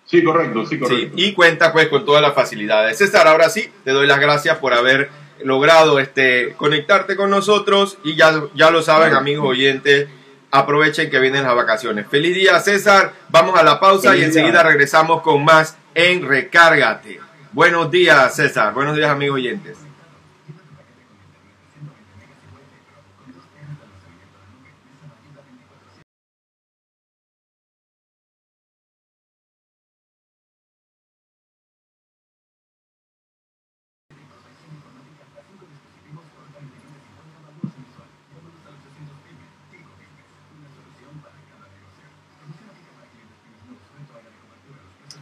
Sí, 0.06 0.24
correcto, 0.24 0.66
sí, 0.66 0.78
correcto. 0.78 1.14
y 1.16 1.34
cuenta 1.34 1.74
pues 1.74 1.88
con 1.88 2.06
todas 2.06 2.22
las 2.22 2.34
facilidades. 2.34 2.98
César, 2.98 3.28
ahora 3.28 3.50
sí, 3.50 3.70
te 3.84 3.92
doy 3.92 4.06
las 4.06 4.20
gracias 4.20 4.58
por 4.60 4.74
haber 4.74 5.10
logrado 5.44 6.00
este, 6.00 6.54
conectarte 6.54 7.16
con 7.16 7.30
nosotros 7.30 7.98
y 8.04 8.16
ya, 8.16 8.44
ya 8.54 8.70
lo 8.70 8.82
saben, 8.82 9.14
amigos 9.14 9.48
oyentes, 9.50 10.08
aprovechen 10.52 11.10
que 11.10 11.20
vienen 11.20 11.44
las 11.44 11.56
vacaciones. 11.56 12.06
Feliz 12.08 12.36
día, 12.36 12.60
César. 12.60 13.14
Vamos 13.30 13.60
a 13.60 13.64
la 13.64 13.80
pausa 13.80 14.16
y 14.16 14.24
enseguida 14.24 14.64
regresamos 14.64 15.22
con 15.22 15.44
más 15.44 15.78
en 15.96 16.28
Recárgate. 16.28 17.20
Buenos 17.52 17.90
días, 17.90 18.36
César. 18.36 18.74
Buenos 18.74 18.96
días, 18.96 19.10
amigos 19.10 19.36
oyentes. 19.36 19.85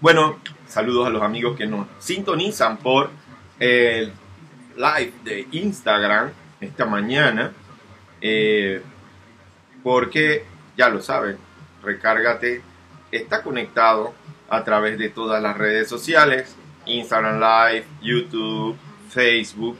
Bueno, 0.03 0.38
saludos 0.67 1.07
a 1.07 1.10
los 1.10 1.24
amigos 1.24 1.55
que 1.55 1.65
nos 1.65 1.88
sintonizan 1.98 2.75
por 2.75 3.10
el 3.57 4.12
live 4.75 5.13
de 5.24 5.48
Instagram 5.51 6.29
esta 6.60 6.86
mañana. 6.86 7.53
Eh, 8.19 8.81
porque 9.81 10.43
ya 10.75 10.89
lo 10.89 11.01
saben, 11.01 11.38
Recárgate 11.81 12.62
está 13.13 13.43
conectado 13.43 14.13
a 14.50 14.65
través 14.65 14.98
de 15.00 15.07
todas 15.07 15.41
las 15.41 15.57
redes 15.57 15.88
sociales, 15.88 16.53
Instagram 16.86 17.39
Live, 17.39 17.86
YouTube, 18.01 18.75
Facebook, 19.07 19.77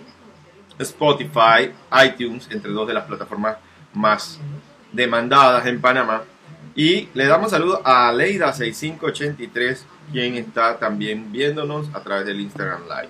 Spotify, 0.80 1.74
iTunes, 2.02 2.48
entre 2.50 2.72
dos 2.72 2.88
de 2.88 2.94
las 2.94 3.04
plataformas 3.04 3.58
más 3.94 4.40
demandadas 4.94 5.66
en 5.66 5.82
Panamá. 5.82 6.24
Y 6.76 7.10
le 7.14 7.26
damos 7.26 7.52
saludo 7.52 7.82
a 7.84 8.14
Leida6583 8.14 9.84
quien 10.12 10.36
está 10.36 10.78
también 10.78 11.32
viéndonos 11.32 11.90
a 11.94 12.02
través 12.02 12.26
del 12.26 12.40
Instagram 12.40 12.84
Live. 12.84 13.10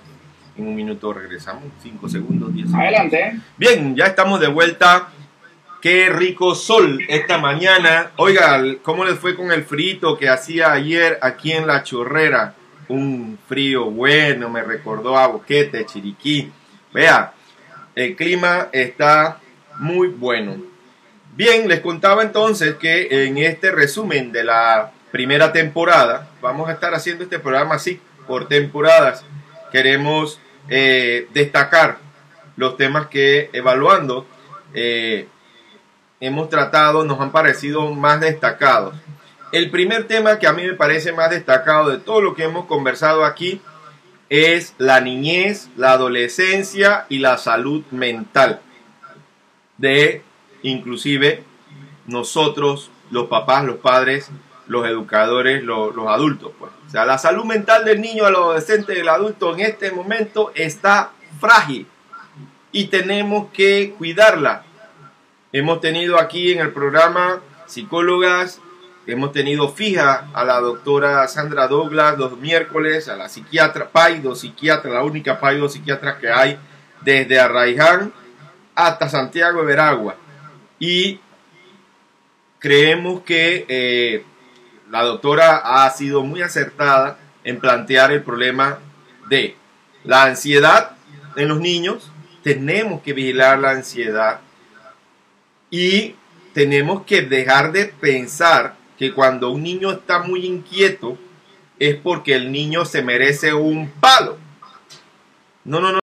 En 0.56 0.68
un 0.68 0.74
minuto 0.74 1.12
regresamos, 1.12 1.64
5 1.82 2.08
segundos, 2.08 2.54
10 2.54 2.66
segundos. 2.66 2.88
Adelante. 2.88 3.40
Bien, 3.56 3.96
ya 3.96 4.06
estamos 4.06 4.40
de 4.40 4.48
vuelta. 4.48 5.08
Qué 5.82 6.08
rico 6.08 6.54
sol 6.54 7.00
esta 7.08 7.38
mañana. 7.38 8.12
Oiga, 8.16 8.62
¿cómo 8.82 9.04
les 9.04 9.18
fue 9.18 9.36
con 9.36 9.52
el 9.52 9.64
frito 9.64 10.16
que 10.16 10.28
hacía 10.28 10.72
ayer 10.72 11.18
aquí 11.20 11.52
en 11.52 11.66
La 11.66 11.82
Chorrera? 11.82 12.54
Un 12.88 13.38
frío 13.48 13.90
bueno, 13.90 14.48
me 14.48 14.62
recordó 14.62 15.18
a 15.18 15.26
Boquete, 15.26 15.84
Chiriquí. 15.84 16.50
Vea, 16.92 17.32
el 17.94 18.16
clima 18.16 18.68
está 18.72 19.40
muy 19.78 20.08
bueno. 20.08 20.56
Bien, 21.36 21.66
les 21.68 21.80
contaba 21.80 22.22
entonces 22.22 22.76
que 22.76 23.26
en 23.26 23.38
este 23.38 23.72
resumen 23.72 24.30
de 24.30 24.44
la 24.44 24.92
primera 25.10 25.52
temporada. 25.52 26.28
Vamos 26.44 26.68
a 26.68 26.72
estar 26.72 26.94
haciendo 26.94 27.24
este 27.24 27.38
programa 27.38 27.76
así, 27.76 27.98
por 28.26 28.48
temporadas. 28.48 29.24
Queremos 29.72 30.38
eh, 30.68 31.26
destacar 31.32 31.96
los 32.56 32.76
temas 32.76 33.06
que 33.06 33.48
evaluando 33.54 34.26
eh, 34.74 35.26
hemos 36.20 36.50
tratado, 36.50 37.02
nos 37.02 37.18
han 37.18 37.32
parecido 37.32 37.90
más 37.92 38.20
destacados. 38.20 38.94
El 39.52 39.70
primer 39.70 40.06
tema 40.06 40.38
que 40.38 40.46
a 40.46 40.52
mí 40.52 40.64
me 40.64 40.74
parece 40.74 41.12
más 41.12 41.30
destacado 41.30 41.88
de 41.88 41.96
todo 41.96 42.20
lo 42.20 42.34
que 42.34 42.44
hemos 42.44 42.66
conversado 42.66 43.24
aquí 43.24 43.62
es 44.28 44.74
la 44.76 45.00
niñez, 45.00 45.70
la 45.78 45.92
adolescencia 45.92 47.06
y 47.08 47.20
la 47.20 47.38
salud 47.38 47.84
mental 47.90 48.60
de 49.78 50.22
inclusive 50.62 51.42
nosotros, 52.06 52.90
los 53.10 53.28
papás, 53.28 53.64
los 53.64 53.76
padres, 53.76 54.30
los 54.66 54.86
educadores, 54.86 55.62
los, 55.62 55.92
adultos. 56.08 56.52
Pues. 56.58 56.72
O 56.86 56.90
sea, 56.90 57.04
la 57.04 57.18
salud 57.18 57.44
mental 57.44 57.84
del 57.84 58.00
niño, 58.00 58.24
del 58.24 58.36
adolescente, 58.36 58.94
del 58.94 59.08
adulto 59.08 59.54
en 59.54 59.60
este 59.60 59.90
momento 59.90 60.52
está 60.54 61.12
frágil 61.40 61.86
y 62.72 62.86
tenemos 62.86 63.50
que 63.52 63.94
cuidarla. 63.96 64.64
Hemos 65.52 65.80
tenido 65.80 66.18
aquí 66.18 66.52
en 66.52 66.60
el 66.60 66.72
programa 66.72 67.40
psicólogas, 67.66 68.60
hemos 69.06 69.32
tenido 69.32 69.68
fija 69.68 70.28
a 70.32 70.44
la 70.44 70.60
doctora 70.60 71.26
Sandra 71.28 71.68
Douglas 71.68 72.18
los 72.18 72.36
miércoles, 72.38 73.08
a 73.08 73.16
la 73.16 73.28
psiquiatra, 73.28 73.88
paido 73.90 74.34
psiquiatra, 74.34 74.92
la 74.92 75.04
única 75.04 75.38
paido 75.38 75.68
psiquiatra 75.68 76.18
que 76.18 76.30
hay 76.30 76.58
desde 77.02 77.38
Arraiján 77.38 78.12
hasta 78.74 79.08
Santiago 79.08 79.60
de 79.60 79.66
Veragua. 79.66 80.16
Y 80.78 81.20
creemos 82.58 83.22
que 83.22 83.66
eh, 83.68 84.24
la 84.90 85.02
doctora 85.02 85.56
ha 85.56 85.90
sido 85.90 86.22
muy 86.22 86.42
acertada 86.42 87.18
en 87.42 87.58
plantear 87.58 88.12
el 88.12 88.22
problema 88.22 88.78
de 89.28 89.56
la 90.04 90.24
ansiedad 90.24 90.92
en 91.36 91.48
los 91.48 91.60
niños. 91.60 92.10
Tenemos 92.42 93.02
que 93.02 93.12
vigilar 93.12 93.58
la 93.58 93.70
ansiedad 93.70 94.40
y 95.70 96.14
tenemos 96.52 97.04
que 97.04 97.22
dejar 97.22 97.72
de 97.72 97.86
pensar 97.86 98.76
que 98.98 99.12
cuando 99.12 99.50
un 99.50 99.62
niño 99.62 99.90
está 99.90 100.20
muy 100.20 100.46
inquieto 100.46 101.18
es 101.78 101.96
porque 101.96 102.34
el 102.34 102.52
niño 102.52 102.84
se 102.84 103.02
merece 103.02 103.52
un 103.52 103.90
palo. 103.90 104.38
No, 105.64 105.80
no, 105.80 105.92
no. 105.92 106.03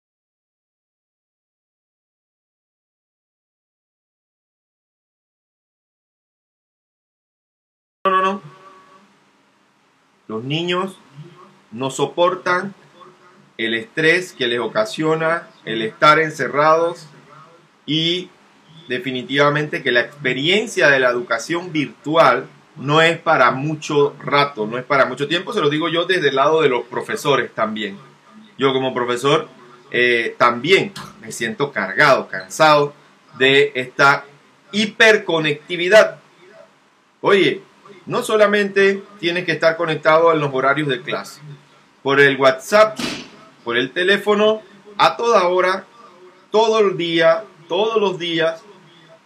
Los 10.38 10.46
niños 10.46 11.00
no 11.72 11.90
soportan 11.90 12.76
el 13.58 13.74
estrés 13.74 14.34
que 14.34 14.46
les 14.46 14.60
ocasiona 14.60 15.48
el 15.66 15.82
estar 15.82 16.20
encerrados 16.20 17.08
y 17.88 18.30
definitivamente 18.88 19.82
que 19.82 19.92
la 19.92 20.02
experiencia 20.02 20.90
de 20.90 21.00
la 21.00 21.10
educación 21.10 21.74
virtual 21.74 22.46
no 22.76 23.02
es 23.02 23.18
para 23.18 23.50
mucho 23.50 24.16
rato, 24.24 24.68
no 24.68 24.78
es 24.78 24.84
para 24.84 25.08
mucho 25.08 25.28
tiempo, 25.28 25.54
se 25.54 25.60
lo 25.60 25.72
digo 25.72 25.90
yo 25.90 26.06
desde 26.06 26.30
el 26.30 26.36
lado 26.36 26.62
de 26.62 26.70
los 26.70 26.84
profesores 26.84 27.52
también. 27.56 27.98
Yo 28.60 28.74
como 28.74 28.94
profesor 28.94 29.50
eh, 29.90 30.36
también 30.38 30.94
me 31.20 31.32
siento 31.32 31.72
cargado, 31.72 32.28
cansado 32.28 32.94
de 33.40 33.72
esta 33.74 34.24
hiperconectividad. 34.72 36.20
Oye, 37.22 37.64
no 38.08 38.24
solamente 38.24 39.04
tienes 39.20 39.46
que 39.46 39.52
estar 39.52 39.78
conectado 39.78 40.34
en 40.34 40.40
los 40.40 40.54
horarios 40.54 40.88
de 40.88 41.02
clase, 41.02 41.42
por 42.02 42.20
el 42.20 42.38
WhatsApp, 42.38 42.98
por 43.64 43.78
el 43.78 43.92
teléfono, 43.92 44.62
a 44.98 45.18
toda 45.18 45.48
hora, 45.48 45.86
todo 46.52 46.80
el 46.80 46.98
día, 46.98 47.44
todos 47.68 48.02
los 48.02 48.18
días, 48.18 48.64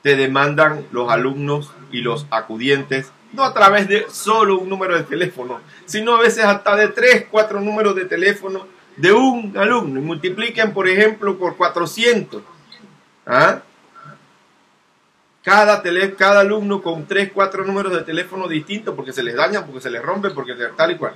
te 0.01 0.15
demandan 0.15 0.87
los 0.91 1.11
alumnos 1.11 1.71
y 1.91 2.01
los 2.01 2.25
acudientes, 2.31 3.11
no 3.33 3.43
a 3.43 3.53
través 3.53 3.87
de 3.87 4.07
solo 4.09 4.57
un 4.57 4.67
número 4.67 4.97
de 4.97 5.03
teléfono, 5.03 5.61
sino 5.85 6.15
a 6.15 6.19
veces 6.19 6.43
hasta 6.43 6.75
de 6.75 6.87
tres, 6.89 7.27
cuatro 7.29 7.61
números 7.61 7.95
de 7.95 8.05
teléfono 8.05 8.65
de 8.97 9.13
un 9.13 9.55
alumno 9.57 9.99
y 9.99 10.03
multipliquen, 10.03 10.73
por 10.73 10.87
ejemplo, 10.87 11.37
por 11.37 11.55
400. 11.55 12.41
¿Ah? 13.25 13.61
Cada, 15.43 15.81
tele, 15.81 16.15
cada 16.15 16.41
alumno 16.41 16.81
con 16.81 17.05
3, 17.05 17.31
4 17.33 17.65
números 17.65 17.93
de 17.93 18.01
teléfono 18.01 18.47
distintos 18.47 18.95
porque 18.95 19.13
se 19.13 19.23
les 19.23 19.35
dañan, 19.35 19.65
porque 19.65 19.81
se 19.81 19.89
les 19.89 20.01
rompen, 20.01 20.33
porque 20.33 20.53
tal 20.75 20.91
y 20.91 20.97
cual. 20.97 21.15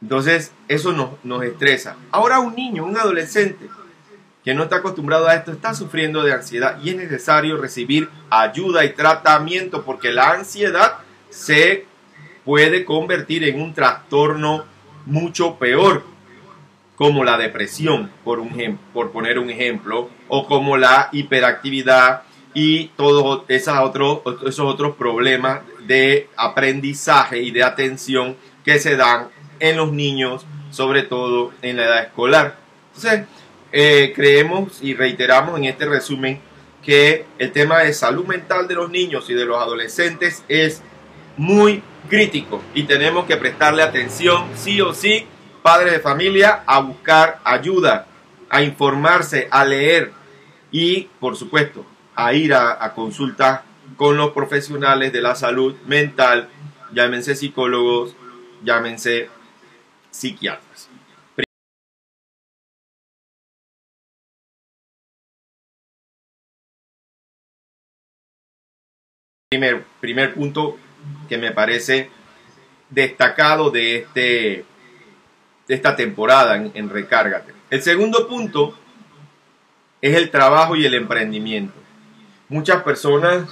Entonces, 0.00 0.52
eso 0.68 0.92
nos, 0.92 1.10
nos 1.24 1.42
estresa. 1.44 1.96
Ahora 2.10 2.40
un 2.40 2.54
niño, 2.54 2.84
un 2.84 2.96
adolescente 2.96 3.68
que 4.44 4.54
no 4.54 4.64
está 4.64 4.76
acostumbrado 4.76 5.26
a 5.26 5.34
esto, 5.34 5.52
está 5.52 5.72
sufriendo 5.74 6.22
de 6.22 6.34
ansiedad 6.34 6.78
y 6.82 6.90
es 6.90 6.96
necesario 6.96 7.56
recibir 7.56 8.10
ayuda 8.28 8.84
y 8.84 8.90
tratamiento 8.90 9.84
porque 9.84 10.12
la 10.12 10.32
ansiedad 10.32 10.98
se 11.30 11.86
puede 12.44 12.84
convertir 12.84 13.44
en 13.44 13.60
un 13.60 13.72
trastorno 13.72 14.66
mucho 15.06 15.56
peor, 15.56 16.04
como 16.96 17.24
la 17.24 17.38
depresión, 17.38 18.10
por, 18.22 18.38
un, 18.38 18.78
por 18.92 19.10
poner 19.10 19.38
un 19.38 19.48
ejemplo, 19.48 20.10
o 20.28 20.46
como 20.46 20.76
la 20.76 21.08
hiperactividad, 21.10 22.22
y 22.54 22.86
todos 22.96 23.42
esos 23.48 23.78
otros, 23.78 24.20
esos 24.46 24.96
problemas 24.96 25.60
de 25.86 26.28
aprendizaje 26.36 27.42
y 27.42 27.50
de 27.50 27.64
atención 27.64 28.36
que 28.64 28.78
se 28.78 28.96
dan 28.96 29.28
en 29.58 29.76
los 29.76 29.92
niños, 29.92 30.46
sobre 30.70 31.02
todo 31.02 31.52
en 31.62 31.76
la 31.76 31.84
edad 31.84 32.02
escolar. 32.04 32.56
Entonces, 32.94 33.26
eh, 33.72 34.12
creemos 34.14 34.82
y 34.82 34.94
reiteramos 34.94 35.58
en 35.58 35.64
este 35.64 35.86
resumen 35.86 36.40
que 36.82 37.26
el 37.38 37.50
tema 37.50 37.80
de 37.80 37.92
salud 37.92 38.24
mental 38.24 38.68
de 38.68 38.74
los 38.74 38.90
niños 38.90 39.28
y 39.30 39.34
de 39.34 39.44
los 39.44 39.56
adolescentes 39.56 40.44
es 40.48 40.82
muy 41.36 41.82
crítico 42.08 42.62
y 42.74 42.84
tenemos 42.84 43.24
que 43.26 43.36
prestarle 43.36 43.82
atención 43.82 44.44
sí 44.54 44.80
o 44.80 44.94
sí, 44.94 45.26
padres 45.62 45.92
de 45.92 46.00
familia, 46.00 46.62
a 46.66 46.80
buscar 46.80 47.40
ayuda, 47.42 48.06
a 48.48 48.62
informarse, 48.62 49.48
a 49.50 49.64
leer 49.64 50.12
y, 50.70 51.08
por 51.18 51.36
supuesto, 51.36 51.84
a 52.14 52.32
ir 52.32 52.54
a, 52.54 52.84
a 52.84 52.94
con 53.96 54.16
los 54.16 54.32
profesionales 54.32 55.12
de 55.12 55.20
la 55.20 55.34
salud 55.34 55.76
mental, 55.86 56.48
llámense 56.92 57.34
psicólogos, 57.34 58.16
llámense 58.62 59.28
psiquiatras. 60.10 60.88
Primer, 69.50 69.84
primer 70.00 70.34
punto 70.34 70.76
que 71.28 71.38
me 71.38 71.52
parece 71.52 72.10
destacado 72.90 73.70
de, 73.70 73.98
este, 73.98 74.64
de 75.68 75.74
esta 75.74 75.94
temporada 75.94 76.56
en, 76.56 76.72
en 76.74 76.90
Recárgate. 76.90 77.54
El 77.70 77.82
segundo 77.82 78.26
punto 78.26 78.76
es 80.00 80.16
el 80.16 80.30
trabajo 80.30 80.74
y 80.74 80.84
el 80.84 80.94
emprendimiento. 80.94 81.83
Muchas 82.48 82.82
personas 82.82 83.48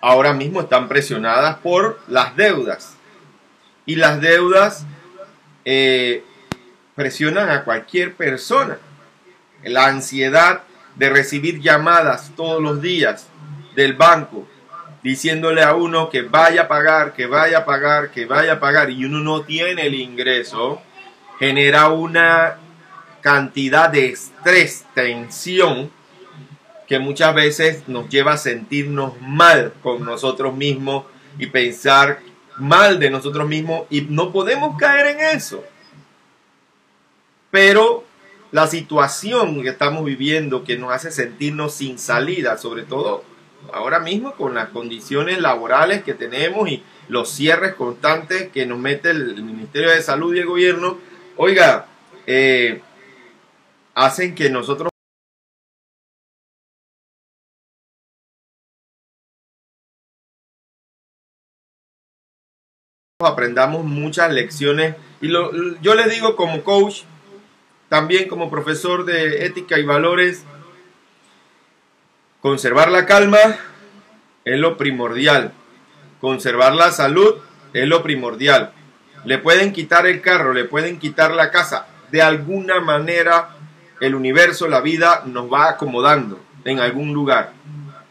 ahora 0.00 0.32
mismo 0.32 0.60
están 0.60 0.88
presionadas 0.88 1.58
por 1.58 2.00
las 2.08 2.36
deudas. 2.36 2.96
Y 3.84 3.96
las 3.96 4.20
deudas 4.20 4.86
eh, 5.64 6.24
presionan 6.94 7.50
a 7.50 7.64
cualquier 7.64 8.14
persona. 8.14 8.78
La 9.64 9.86
ansiedad 9.86 10.62
de 10.96 11.10
recibir 11.10 11.60
llamadas 11.60 12.32
todos 12.36 12.62
los 12.62 12.80
días 12.80 13.28
del 13.74 13.94
banco 13.94 14.46
diciéndole 15.06 15.62
a 15.62 15.72
uno 15.72 16.10
que 16.10 16.22
vaya 16.22 16.62
a 16.62 16.68
pagar, 16.68 17.12
que 17.12 17.26
vaya 17.26 17.58
a 17.58 17.64
pagar, 17.64 18.10
que 18.10 18.26
vaya 18.26 18.54
a 18.54 18.60
pagar 18.60 18.90
y 18.90 19.04
uno 19.04 19.20
no 19.20 19.42
tiene 19.42 19.86
el 19.86 19.94
ingreso, 19.94 20.82
genera 21.38 21.90
una 21.90 22.56
cantidad 23.20 23.88
de 23.88 24.06
estrés, 24.06 24.84
tensión, 24.94 25.92
que 26.86 26.98
muchas 26.98 27.34
veces 27.34 27.88
nos 27.88 28.08
lleva 28.08 28.34
a 28.34 28.38
sentirnos 28.38 29.20
mal 29.20 29.72
con 29.82 30.04
nosotros 30.04 30.56
mismos 30.56 31.04
y 31.38 31.46
pensar 31.46 32.20
mal 32.58 32.98
de 32.98 33.10
nosotros 33.10 33.48
mismos 33.48 33.82
y 33.90 34.02
no 34.02 34.32
podemos 34.32 34.76
caer 34.78 35.06
en 35.06 35.36
eso. 35.36 35.64
Pero 37.50 38.04
la 38.52 38.66
situación 38.66 39.62
que 39.62 39.70
estamos 39.70 40.04
viviendo 40.04 40.64
que 40.64 40.78
nos 40.78 40.92
hace 40.92 41.10
sentirnos 41.10 41.74
sin 41.74 41.98
salida, 41.98 42.56
sobre 42.56 42.84
todo 42.84 43.24
ahora 43.72 43.98
mismo 43.98 44.32
con 44.32 44.54
las 44.54 44.68
condiciones 44.68 45.40
laborales 45.40 46.04
que 46.04 46.14
tenemos 46.14 46.68
y 46.68 46.82
los 47.08 47.30
cierres 47.30 47.74
constantes 47.74 48.48
que 48.48 48.66
nos 48.66 48.78
mete 48.78 49.10
el 49.10 49.42
Ministerio 49.42 49.90
de 49.90 50.02
Salud 50.02 50.34
y 50.34 50.40
el 50.40 50.46
gobierno, 50.46 50.98
oiga, 51.36 51.86
eh, 52.26 52.80
hacen 53.94 54.34
que 54.34 54.50
nosotros 54.50 54.90
aprendamos 63.26 63.84
muchas 63.84 64.32
lecciones. 64.32 64.96
Y 65.20 65.28
lo, 65.28 65.50
yo 65.80 65.94
les 65.94 66.10
digo 66.10 66.36
como 66.36 66.62
coach, 66.62 67.02
también 67.88 68.28
como 68.28 68.50
profesor 68.50 69.04
de 69.04 69.46
ética 69.46 69.78
y 69.78 69.84
valores, 69.84 70.44
conservar 72.40 72.90
la 72.90 73.06
calma 73.06 73.38
es 74.44 74.58
lo 74.58 74.76
primordial, 74.76 75.52
conservar 76.20 76.74
la 76.74 76.92
salud 76.92 77.36
es 77.72 77.86
lo 77.86 78.02
primordial. 78.02 78.72
Le 79.24 79.38
pueden 79.38 79.72
quitar 79.72 80.06
el 80.06 80.20
carro, 80.20 80.52
le 80.52 80.64
pueden 80.64 80.98
quitar 80.98 81.32
la 81.32 81.50
casa, 81.50 81.86
de 82.10 82.22
alguna 82.22 82.80
manera 82.80 83.56
el 84.00 84.14
universo, 84.14 84.68
la 84.68 84.80
vida 84.80 85.22
nos 85.26 85.52
va 85.52 85.70
acomodando 85.70 86.40
en 86.64 86.80
algún 86.80 87.12
lugar, 87.12 87.52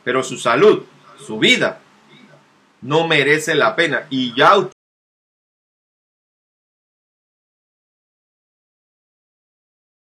pero 0.04 0.24
su 0.24 0.38
salud, 0.38 0.84
su 1.18 1.40
vida, 1.40 1.80
no 2.82 3.08
merece 3.08 3.56
la 3.56 3.76
pena. 3.76 4.06
Y 4.10 4.34
ya 4.36 4.56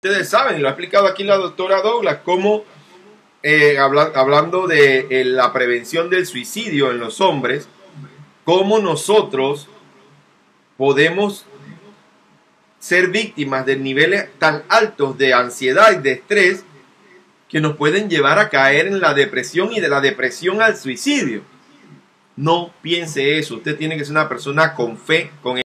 ustedes 0.04 0.30
saben, 0.30 0.62
lo 0.62 0.68
ha 0.68 0.72
explicado 0.72 1.08
aquí 1.08 1.24
la 1.24 1.38
doctora 1.38 1.82
Douglas, 1.82 2.20
cómo 2.24 2.64
eh, 3.42 3.80
hablando 3.80 4.68
de 4.68 5.08
eh, 5.10 5.26
la 5.26 5.52
prevención 5.52 6.12
del 6.12 6.28
suicidio 6.28 6.92
en 6.92 7.00
los 7.00 7.20
hombres, 7.20 7.68
cómo 8.44 8.78
nosotros 8.78 9.68
podemos 10.78 11.48
ser 12.78 13.08
víctimas 13.08 13.66
de 13.66 13.78
niveles 13.78 14.30
tan 14.38 14.64
altos 14.70 15.18
de 15.18 15.34
ansiedad 15.34 15.92
y 15.94 16.04
de 16.04 16.12
estrés 16.12 16.64
que 17.50 17.60
nos 17.60 17.76
pueden 17.76 18.08
llevar 18.08 18.38
a 18.38 18.50
caer 18.50 18.86
en 18.86 19.00
la 19.00 19.16
depresión 19.16 19.74
y 19.74 19.80
de 19.80 19.90
la 19.90 20.00
depresión 20.00 20.62
al 20.62 20.78
suicidio. 20.78 21.42
No 22.36 22.72
piense 22.84 23.40
eso, 23.40 23.56
usted 23.56 23.76
tiene 23.76 23.98
que 23.98 24.06
ser 24.06 24.12
una 24.12 24.30
persona 24.30 24.76
con 24.76 24.96
fe, 24.96 25.32
con 25.42 25.60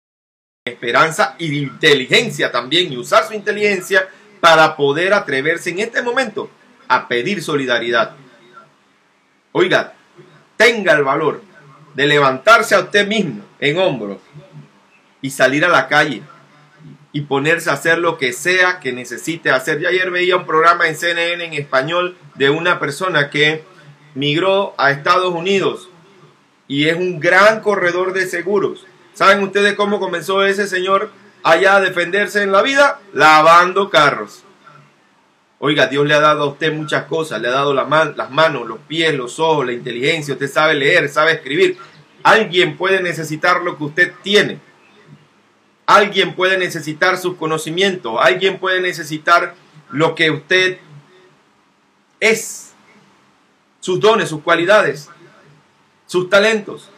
esperanza 0.65 1.37
y 1.39 1.55
inteligencia 1.59 2.51
también 2.51 2.91
y 2.91 2.97
usar 2.97 3.29
su 3.29 3.35
inteligencia 3.35 4.09
para 4.43 4.75
poder 4.75 5.15
atreverse 5.15 5.71
en 5.71 5.79
este 5.79 6.03
momento 6.03 6.51
a 6.89 7.07
pedir 7.07 7.45
solidaridad. 7.45 8.17
Oiga, 9.53 9.95
tenga 10.57 10.95
el 10.95 11.05
valor 11.05 11.45
de 11.95 12.09
levantarse 12.09 12.75
a 12.75 12.81
usted 12.81 13.07
mismo 13.07 13.45
en 13.61 13.79
hombros 13.79 14.19
y 15.21 15.31
salir 15.31 15.65
a 15.65 15.69
la 15.69 15.87
calle 15.87 16.25
y 17.13 17.21
ponerse 17.21 17.71
a 17.71 17.75
hacer 17.75 17.99
lo 17.99 18.19
que 18.19 18.33
sea 18.33 18.81
que 18.81 18.93
necesite 18.93 19.53
hacer. 19.53 19.79
Yo 19.79 19.89
ayer 19.89 20.11
veía 20.11 20.39
un 20.39 20.45
programa 20.45 20.89
en 20.89 20.97
CNN 20.97 21.45
en 21.45 21.53
español 21.53 22.17
de 22.35 22.51
una 22.51 22.81
persona 22.81 23.31
que 23.31 23.63
migró 24.17 24.75
a 24.77 24.91
Estados 24.91 25.33
Unidos 25.33 25.89
y 26.67 26.89
es 26.89 26.97
un 26.97 27.21
gran 27.21 27.61
corredor 27.61 28.13
de 28.13 28.27
seguros. 28.27 28.87
¿Saben 29.15 29.45
ustedes 29.45 29.75
cómo 29.75 30.01
comenzó 30.01 30.45
ese 30.45 30.67
señor 30.67 31.13
allá 31.43 31.77
a 31.77 31.81
defenderse 31.81 32.43
en 32.43 32.53
la 32.53 32.63
vida 32.63 33.01
lavando 33.13 33.91
carros. 33.91 34.45
Oiga, 35.59 35.87
Dios 35.87 36.07
le 36.07 36.15
ha 36.15 36.21
dado 36.21 36.43
a 36.43 36.47
usted 36.47 36.73
muchas 36.73 37.05
cosas, 37.05 37.41
le 37.41 37.49
ha 37.49 37.53
dado 37.53 37.73
las 37.73 37.89
manos, 37.89 38.67
los 38.67 38.81
pies, 38.81 39.15
los 39.15 39.39
ojos, 39.39 39.67
la 39.67 39.73
inteligencia, 39.73 40.35
usted 40.35 40.51
sabe 40.51 40.75
leer, 40.75 41.09
sabe 41.09 41.33
escribir. 41.33 41.79
Alguien 42.25 42.77
puede 42.77 43.01
necesitar 43.01 43.63
lo 43.63 43.79
que 43.79 43.85
usted 43.85 44.13
tiene. 44.23 44.59
Alguien 45.87 46.35
puede 46.35 46.59
necesitar 46.59 47.17
sus 47.17 47.37
conocimientos, 47.37 48.17
alguien 48.21 48.59
puede 48.59 48.81
necesitar 48.81 49.55
lo 49.91 50.15
que 50.15 50.31
usted 50.31 50.79
es, 52.19 52.73
sus 53.81 54.01
dones, 54.01 54.29
sus 54.29 54.43
cualidades, 54.43 55.11
sus 56.07 56.31
talentos. 56.31 56.89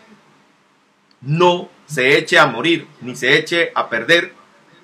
No 1.20 1.68
se 1.86 2.18
eche 2.18 2.38
a 2.38 2.46
morir, 2.46 2.86
ni 3.00 3.14
se 3.14 3.36
eche 3.36 3.70
a 3.74 3.88
perder, 3.88 4.32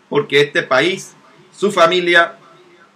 porque 0.09 0.41
este 0.41 0.63
país, 0.63 1.15
su 1.57 1.73
familia, 1.73 2.39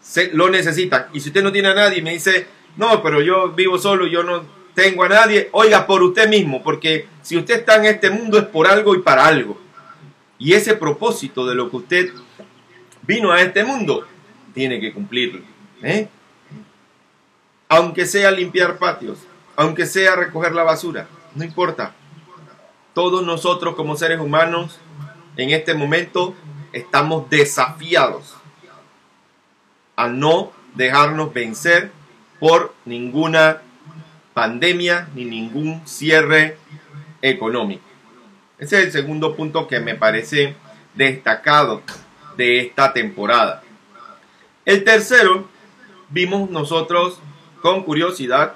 se, 0.01 0.31
lo 0.33 0.51
necesitan. 0.51 1.07
Y 1.13 1.21
si 1.21 1.29
usted 1.29 1.43
no 1.43 1.53
tiene 1.53 1.69
a 1.69 1.75
nadie 1.75 1.99
y 1.99 2.03
me 2.03 2.13
dice, 2.13 2.47
no, 2.77 3.03
pero 3.03 3.21
yo 3.23 3.53
vivo 3.53 3.79
solo, 3.79 4.07
yo 4.07 4.23
no 4.23 4.45
tengo 4.75 5.05
a 5.05 5.09
nadie, 5.09 5.49
oiga 5.53 5.87
por 5.87 6.03
usted 6.03 6.29
mismo, 6.29 6.63
porque 6.63 7.07
si 7.23 7.37
usted 7.37 7.61
está 7.61 7.77
en 7.77 7.87
este 7.87 8.11
mundo 8.11 8.39
es 8.39 8.45
por 8.45 8.67
algo 8.67 8.95
y 8.95 9.01
para 9.01 9.27
algo. 9.27 9.61
Y 10.39 10.53
ese 10.53 10.75
propósito 10.75 11.47
de 11.47 11.55
lo 11.55 11.71
que 11.71 11.77
usted 11.77 12.13
vino 13.03 13.31
a 13.33 13.41
este 13.41 13.65
mundo, 13.65 14.07
tiene 14.53 14.81
que 14.81 14.93
cumplirlo. 14.93 15.43
¿eh? 15.83 16.09
Aunque 17.69 18.07
sea 18.07 18.31
limpiar 18.31 18.79
patios, 18.79 19.19
aunque 19.57 19.87
sea 19.87 20.17
recoger 20.17 20.53
la 20.53 20.65
basura, 20.65 21.09
no 21.35 21.45
importa. 21.45 21.95
Todos 22.95 23.25
nosotros 23.25 23.75
como 23.75 23.97
seres 23.97 24.21
humanos 24.21 24.79
en 25.37 25.51
este 25.51 25.75
momento 25.75 26.35
estamos 26.73 27.29
desafiados 27.29 28.35
a 29.97 30.09
no 30.09 30.53
dejarnos 30.75 31.33
vencer 31.33 31.91
por 32.39 32.75
ninguna 32.85 33.63
pandemia 34.33 35.09
ni 35.15 35.25
ningún 35.25 35.87
cierre 35.87 36.57
económico. 37.23 37.85
Ese 38.59 38.79
es 38.79 38.85
el 38.87 38.93
segundo 38.93 39.35
punto 39.35 39.67
que 39.67 39.81
me 39.81 39.95
parece 39.95 40.55
destacado 40.95 41.83
de 42.37 42.61
esta 42.61 42.93
temporada. 42.93 43.63
El 44.65 44.85
tercero, 44.85 45.49
vimos 46.09 46.51
nosotros 46.51 47.19
con 47.61 47.83
curiosidad 47.83 48.55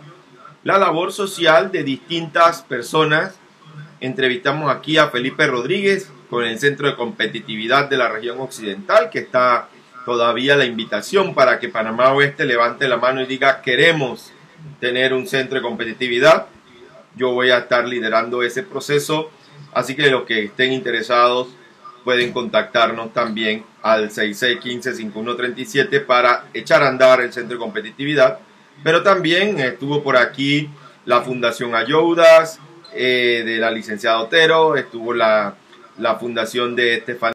la 0.65 0.79
labor 0.79 1.13
social 1.13 1.73
de 1.73 1.83
distintas 1.83 2.63
personas. 2.63 3.35
Entrevistamos 4.01 4.71
aquí 4.71 4.97
a 4.97 5.09
Felipe 5.09 5.47
Rodríguez 5.49 6.09
con 6.31 6.45
el 6.45 6.59
Centro 6.61 6.87
de 6.89 6.95
Competitividad 6.95 7.89
de 7.89 7.97
la 7.97 8.09
región 8.09 8.39
occidental, 8.41 9.11
que 9.11 9.19
está 9.19 9.69
todavía 10.05 10.57
la 10.57 10.67
invitación 10.67 11.35
para 11.35 11.59
que 11.59 11.69
Panamá 11.69 12.13
Oeste 12.13 12.45
levante 12.45 12.87
la 12.87 12.97
mano 12.97 13.21
y 13.21 13.27
diga 13.27 13.61
queremos 13.61 14.33
tener 14.81 15.13
un 15.13 15.27
centro 15.27 15.57
de 15.57 15.63
competitividad. 15.63 16.47
Yo 17.17 17.33
voy 17.33 17.51
a 17.51 17.59
estar 17.59 17.89
liderando 17.89 18.45
ese 18.45 18.63
proceso, 18.63 19.33
así 19.73 19.97
que 19.97 20.09
los 20.11 20.23
que 20.27 20.45
estén 20.45 20.73
interesados 20.73 21.49
pueden 22.05 22.33
contactarnos 22.33 23.13
también 23.13 23.65
al 23.83 24.11
6615-5137 24.11 26.07
para 26.07 26.45
echar 26.55 26.85
a 26.85 26.89
andar 26.89 27.21
el 27.21 27.33
centro 27.33 27.57
de 27.57 27.65
competitividad. 27.65 28.39
Pero 28.85 29.03
también 29.03 29.59
estuvo 29.59 30.05
por 30.05 30.17
aquí 30.17 30.71
la 31.05 31.23
Fundación 31.23 31.75
Ayudas 31.75 32.61
eh, 32.93 33.43
de 33.45 33.59
la 33.59 33.71
licenciada 33.71 34.21
Otero, 34.21 34.77
estuvo 34.77 35.13
la, 35.15 35.55
la 35.99 36.17
Fundación 36.17 36.77
de 36.77 36.95
Estefanía. 36.95 37.33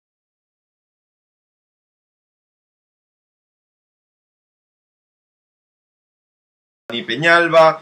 Peñalba. 7.07 7.81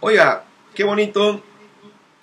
Oiga, 0.00 0.44
qué 0.74 0.84
bonito 0.84 1.42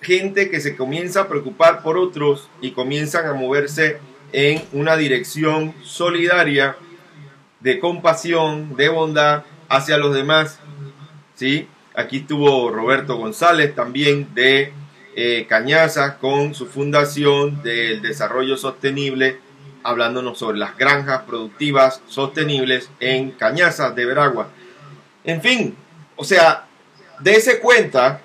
gente 0.00 0.50
que 0.50 0.60
se 0.60 0.76
comienza 0.76 1.22
a 1.22 1.28
preocupar 1.28 1.82
por 1.82 1.98
otros 1.98 2.48
y 2.60 2.70
comienzan 2.70 3.26
a 3.26 3.34
moverse 3.34 3.98
en 4.32 4.62
una 4.72 4.96
dirección 4.96 5.74
solidaria 5.82 6.76
de 7.60 7.80
compasión, 7.80 8.76
de 8.76 8.88
bondad 8.88 9.44
hacia 9.68 9.98
los 9.98 10.14
demás. 10.14 10.60
¿sí? 11.34 11.68
Aquí 11.94 12.18
estuvo 12.18 12.70
Roberto 12.70 13.16
González 13.16 13.74
también 13.74 14.32
de 14.34 14.72
eh, 15.20 15.46
Cañazas 15.48 16.14
con 16.18 16.54
su 16.54 16.66
fundación 16.66 17.60
del 17.64 18.00
desarrollo 18.02 18.56
sostenible, 18.56 19.40
hablándonos 19.82 20.38
sobre 20.38 20.58
las 20.58 20.78
granjas 20.78 21.22
productivas 21.22 22.00
sostenibles 22.06 22.88
en 23.00 23.32
Cañazas 23.32 23.96
de 23.96 24.06
Veragua. 24.06 24.48
En 25.24 25.42
fin, 25.42 25.74
o 26.14 26.22
sea, 26.22 26.68
dése 27.18 27.58
cuenta, 27.58 28.20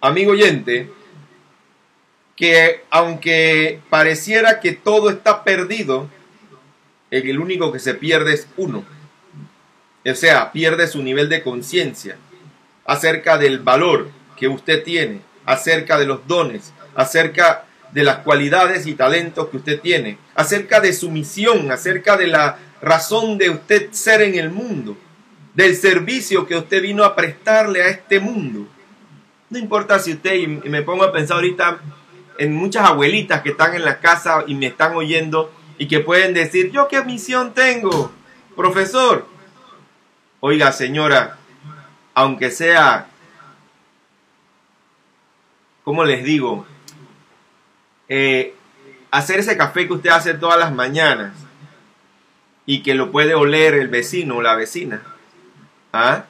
amigo 0.00 0.32
oyente, 0.32 0.90
que 2.34 2.82
aunque 2.90 3.78
pareciera 3.88 4.58
que 4.58 4.72
todo 4.72 5.08
está 5.08 5.44
perdido, 5.44 6.08
el 7.12 7.38
único 7.38 7.70
que 7.70 7.78
se 7.78 7.94
pierde 7.94 8.34
es 8.34 8.48
uno. 8.56 8.84
O 10.04 10.14
sea, 10.16 10.50
pierde 10.50 10.88
su 10.88 11.00
nivel 11.00 11.28
de 11.28 11.44
conciencia 11.44 12.16
acerca 12.84 13.38
del 13.38 13.60
valor 13.60 14.10
que 14.36 14.48
usted 14.48 14.82
tiene, 14.82 15.20
acerca 15.46 15.98
de 15.98 16.06
los 16.06 16.26
dones, 16.26 16.72
acerca 16.94 17.64
de 17.92 18.04
las 18.04 18.18
cualidades 18.18 18.86
y 18.86 18.94
talentos 18.94 19.48
que 19.48 19.58
usted 19.58 19.80
tiene, 19.80 20.18
acerca 20.34 20.80
de 20.80 20.92
su 20.92 21.10
misión, 21.10 21.70
acerca 21.70 22.16
de 22.16 22.26
la 22.26 22.58
razón 22.80 23.38
de 23.38 23.50
usted 23.50 23.92
ser 23.92 24.22
en 24.22 24.34
el 24.34 24.50
mundo 24.50 24.96
del 25.54 25.76
servicio 25.76 26.46
que 26.46 26.56
usted 26.56 26.82
vino 26.82 27.04
a 27.04 27.14
prestarle 27.14 27.82
a 27.82 27.88
este 27.88 28.20
mundo. 28.20 28.66
No 29.50 29.58
importa 29.58 29.98
si 29.98 30.12
usted, 30.12 30.34
y 30.34 30.46
me 30.46 30.82
pongo 30.82 31.04
a 31.04 31.12
pensar 31.12 31.36
ahorita 31.36 31.78
en 32.38 32.54
muchas 32.54 32.86
abuelitas 32.86 33.42
que 33.42 33.50
están 33.50 33.74
en 33.74 33.84
la 33.84 34.00
casa 34.00 34.44
y 34.46 34.54
me 34.54 34.66
están 34.66 34.94
oyendo 34.94 35.52
y 35.78 35.88
que 35.88 36.00
pueden 36.00 36.32
decir, 36.32 36.70
yo 36.70 36.88
qué 36.88 37.04
misión 37.04 37.52
tengo, 37.52 38.10
profesor. 38.56 39.26
Oiga, 40.40 40.72
señora, 40.72 41.36
aunque 42.14 42.50
sea, 42.50 43.08
¿cómo 45.84 46.04
les 46.04 46.24
digo? 46.24 46.66
Eh, 48.08 48.54
hacer 49.10 49.40
ese 49.40 49.56
café 49.56 49.86
que 49.86 49.94
usted 49.94 50.10
hace 50.10 50.34
todas 50.34 50.58
las 50.58 50.72
mañanas 50.72 51.34
y 52.66 52.82
que 52.82 52.94
lo 52.94 53.10
puede 53.10 53.34
oler 53.34 53.74
el 53.74 53.88
vecino 53.88 54.36
o 54.36 54.42
la 54.42 54.54
vecina 54.54 55.02
¿Ah? 55.92 56.24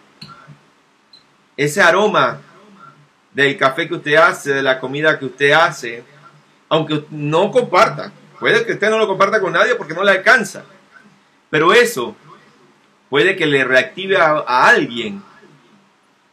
Ese 1.57 1.81
aroma 1.81 2.41
del 3.33 3.57
café 3.57 3.87
que 3.87 3.95
usted 3.95 4.15
hace, 4.15 4.53
de 4.53 4.63
la 4.63 4.81
comida 4.81 5.19
que 5.19 5.27
usted 5.27 5.53
hace, 5.53 6.03
aunque 6.69 7.05
no 7.11 7.51
comparta, 7.51 8.13
puede 8.41 8.67
que 8.67 8.73
usted 8.73 8.91
no 8.91 8.99
lo 8.99 9.07
comparta 9.07 9.41
con 9.41 9.53
nadie 9.53 9.77
porque 9.77 9.95
no 9.95 10.03
le 10.03 10.11
alcanza, 10.11 10.65
pero 11.49 11.73
eso 11.73 12.17
puede 13.09 13.37
que 13.37 13.47
le 13.47 13.65
reactive 13.65 14.17
a, 14.17 14.39
alguien 14.67 15.23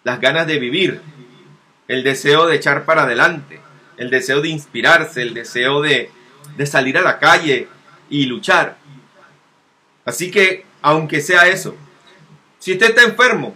las 0.03 0.19
ganas 0.19 0.47
de 0.47 0.57
vivir, 0.57 1.01
el 1.89 2.03
deseo 2.03 2.45
de 2.45 2.55
echar 2.55 2.85
para 2.85 3.03
adelante, 3.03 3.59
el 3.97 4.11
deseo 4.11 4.41
de 4.41 4.49
inspirarse, 4.49 5.23
el 5.23 5.33
deseo 5.33 5.81
de, 5.81 6.11
de 6.55 6.65
salir 6.67 6.97
a 6.99 7.01
la 7.01 7.17
calle 7.17 7.67
y 8.09 8.27
luchar. 8.27 8.77
Así 10.05 10.29
que, 10.29 10.65
aunque 10.83 11.19
sea 11.19 11.47
eso, 11.47 11.75
si 12.59 12.73
usted 12.73 12.91
está 12.91 13.03
enfermo, 13.03 13.55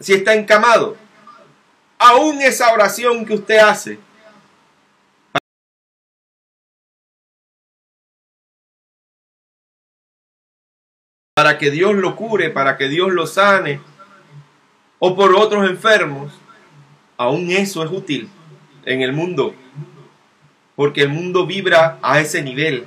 si 0.00 0.14
está 0.14 0.34
encamado, 0.34 0.96
aún 1.96 2.42
esa 2.42 2.72
oración 2.72 3.24
que 3.24 3.34
usted 3.34 3.58
hace 3.58 4.00
para 11.34 11.56
que 11.56 11.70
Dios 11.70 11.94
lo 11.94 12.16
cure, 12.16 12.50
para 12.50 12.76
que 12.76 12.88
Dios 12.88 13.12
lo 13.12 13.28
sane, 13.28 13.80
o 14.98 15.14
por 15.14 15.36
otros 15.36 15.70
enfermos, 15.70 16.32
aún 17.20 17.50
eso 17.50 17.84
es 17.84 17.90
útil 17.92 18.30
en 18.86 19.02
el 19.02 19.12
mundo, 19.12 19.54
porque 20.74 21.02
el 21.02 21.10
mundo 21.10 21.44
vibra 21.44 21.98
a 22.00 22.18
ese 22.18 22.40
nivel, 22.40 22.86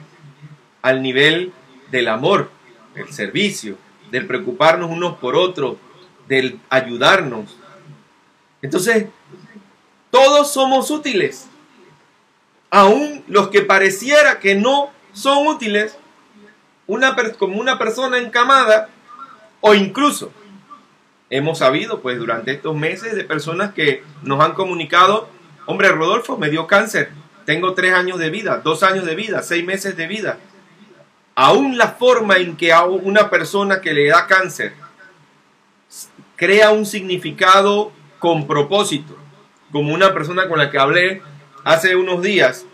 al 0.81 1.03
nivel 1.03 1.53
del 1.91 2.07
amor, 2.07 2.49
del 2.95 3.13
servicio, 3.13 3.77
del 4.09 4.25
preocuparnos 4.25 4.89
unos 4.89 5.19
por 5.19 5.35
otros, 5.35 5.77
del 6.27 6.59
ayudarnos. 6.71 7.55
Entonces, 8.63 9.05
todos 10.09 10.51
somos 10.51 10.89
útiles. 10.89 11.47
Aún 12.71 13.23
los 13.27 13.49
que 13.49 13.61
pareciera 13.61 14.39
que 14.39 14.55
no 14.55 14.89
son 15.11 15.45
útiles, 15.45 15.95
una, 16.87 17.15
como 17.37 17.61
una 17.61 17.77
persona 17.77 18.17
encamada, 18.17 18.89
o 19.61 19.75
incluso 19.75 20.31
hemos 21.33 21.57
sabido, 21.57 22.01
pues 22.01 22.19
durante 22.19 22.51
estos 22.51 22.75
meses, 22.75 23.15
de 23.15 23.23
personas 23.23 23.73
que 23.73 24.03
nos 24.21 24.39
han 24.39 24.53
comunicado, 24.53 25.27
hombre, 25.65 25.89
Rodolfo, 25.89 26.37
me 26.37 26.51
dio 26.51 26.67
cáncer, 26.67 27.09
tengo 27.45 27.73
tres 27.73 27.95
años 27.95 28.19
de 28.19 28.29
vida, 28.29 28.61
dos 28.63 28.83
años 28.83 29.03
de 29.05 29.15
vida, 29.15 29.41
seis 29.41 29.65
meses 29.65 29.97
de 29.97 30.05
vida, 30.05 30.37
aún 31.33 31.79
la 31.79 31.87
forma 31.93 32.37
en 32.37 32.55
que 32.55 32.71
a 32.71 32.83
una 32.83 33.31
persona 33.31 33.81
que 33.81 33.95
le 33.95 34.09
da 34.09 34.27
cáncer 34.27 34.73
crea 36.35 36.69
un 36.69 36.85
significado 36.85 37.91
con 38.19 38.45
propósito, 38.45 39.17
como 39.71 39.91
una 39.91 40.13
persona 40.13 40.47
con 40.47 40.59
la 40.59 40.69
que 40.69 40.77
hablé 40.77 41.23
hace 41.63 41.95
unos 41.95 42.21
días 42.21 42.67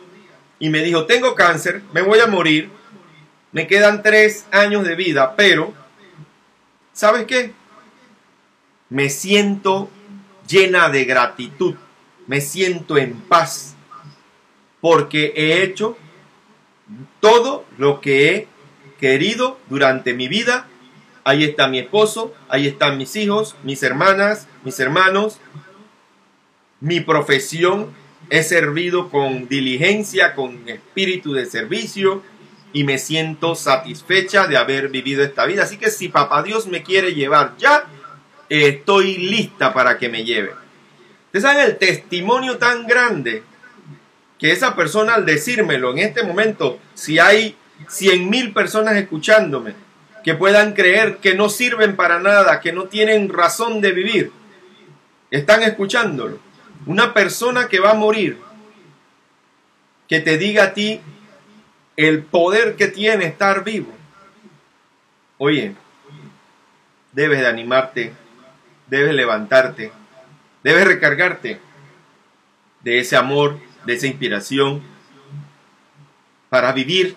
y 0.60 0.70
me 0.70 0.84
dijo, 0.84 1.06
tengo 1.06 1.34
cáncer, 1.34 1.82
me 1.94 2.02
voy 2.02 2.20
a 2.20 2.28
morir, 2.28 2.70
me 3.54 3.68
quedan 3.68 4.04
tres 4.04 4.46
años 4.52 4.84
de 4.84 4.96
vida, 4.96 5.36
pero, 5.38 5.74
¿sabes 6.92 7.24
qué? 7.24 7.54
Me 8.90 9.10
siento 9.10 9.90
llena 10.48 10.90
de 10.90 11.06
gratitud, 11.06 11.76
me 12.28 12.42
siento 12.42 12.98
en 12.98 13.14
paz, 13.14 13.76
porque 14.82 15.34
he 15.36 15.64
hecho 15.64 15.98
todo 17.20 17.66
lo 17.78 18.02
que 18.02 18.30
he 18.30 18.48
querido 19.00 19.60
durante 19.70 20.14
mi 20.14 20.28
vida. 20.28 20.68
Ahí 21.24 21.44
está 21.44 21.68
mi 21.68 21.80
esposo, 21.80 22.34
ahí 22.48 22.68
están 22.68 22.98
mis 22.98 23.16
hijos, 23.16 23.56
mis 23.64 23.84
hermanas, 23.84 24.48
mis 24.64 24.80
hermanos. 24.80 25.40
Mi 26.80 27.02
profesión 27.02 27.94
he 28.30 28.44
servido 28.44 29.10
con 29.10 29.48
diligencia, 29.48 30.34
con 30.34 30.68
espíritu 30.68 31.34
de 31.34 31.46
servicio 31.46 32.24
y 32.72 32.84
me 32.84 32.98
siento 32.98 33.56
satisfecha 33.56 34.48
de 34.48 34.58
haber 34.58 34.90
vivido 34.90 35.24
esta 35.24 35.46
vida. 35.46 35.64
Así 35.64 35.78
que 35.78 35.90
si 35.90 36.10
papá 36.10 36.44
Dios 36.44 36.68
me 36.68 36.84
quiere 36.84 37.14
llevar 37.14 37.56
ya, 37.58 37.86
estoy 38.50 39.18
lista 39.18 39.74
para 39.74 39.98
que 39.98 40.10
me 40.10 40.24
lleve. 40.24 40.54
Ustedes 41.26 41.44
saben 41.44 41.66
el 41.66 41.78
testimonio 41.78 42.58
tan 42.58 42.88
grande 42.88 43.44
que 44.40 44.52
esa 44.52 44.76
persona 44.76 45.14
al 45.14 45.26
decírmelo 45.26 45.92
en 45.92 46.00
este 46.00 46.24
momento, 46.24 46.80
si 46.96 47.20
hay 47.20 47.56
cien 47.88 48.30
mil 48.30 48.54
personas 48.54 48.96
escuchándome, 48.96 49.74
que 50.24 50.34
puedan 50.34 50.74
creer 50.74 51.18
que 51.18 51.36
no 51.36 51.50
sirven 51.50 51.96
para 51.96 52.20
nada, 52.20 52.60
que 52.62 52.74
no 52.74 52.86
tienen 52.86 53.30
razón 53.30 53.82
de 53.82 53.92
vivir, 53.92 54.32
están 55.30 55.62
escuchándolo. 55.64 56.40
Una 56.86 57.14
persona 57.14 57.68
que 57.68 57.80
va 57.80 57.92
a 57.92 57.96
morir, 57.96 58.40
que 60.08 60.20
te 60.20 60.38
diga 60.38 60.64
a 60.64 60.74
ti 60.74 61.02
el 61.98 62.24
poder 62.24 62.76
que 62.76 62.88
tiene 62.88 63.26
estar 63.26 63.64
vivo. 63.64 63.94
Oye, 65.38 65.76
debes 67.12 67.40
de 67.40 67.48
animarte, 67.48 68.14
debes 68.90 69.14
levantarte 69.14 69.92
Debes 70.64 70.86
recargarte 70.86 71.60
de 72.82 73.00
ese 73.00 73.16
amor, 73.16 73.60
de 73.86 73.94
esa 73.94 74.08
inspiración 74.08 74.82
para 76.50 76.74
vivir, 76.74 77.16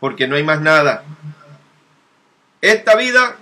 porque 0.00 0.26
no 0.26 0.34
hay 0.34 0.42
más 0.42 0.60
nada. 0.60 1.04
Esta 2.60 2.96
vida 2.96 3.36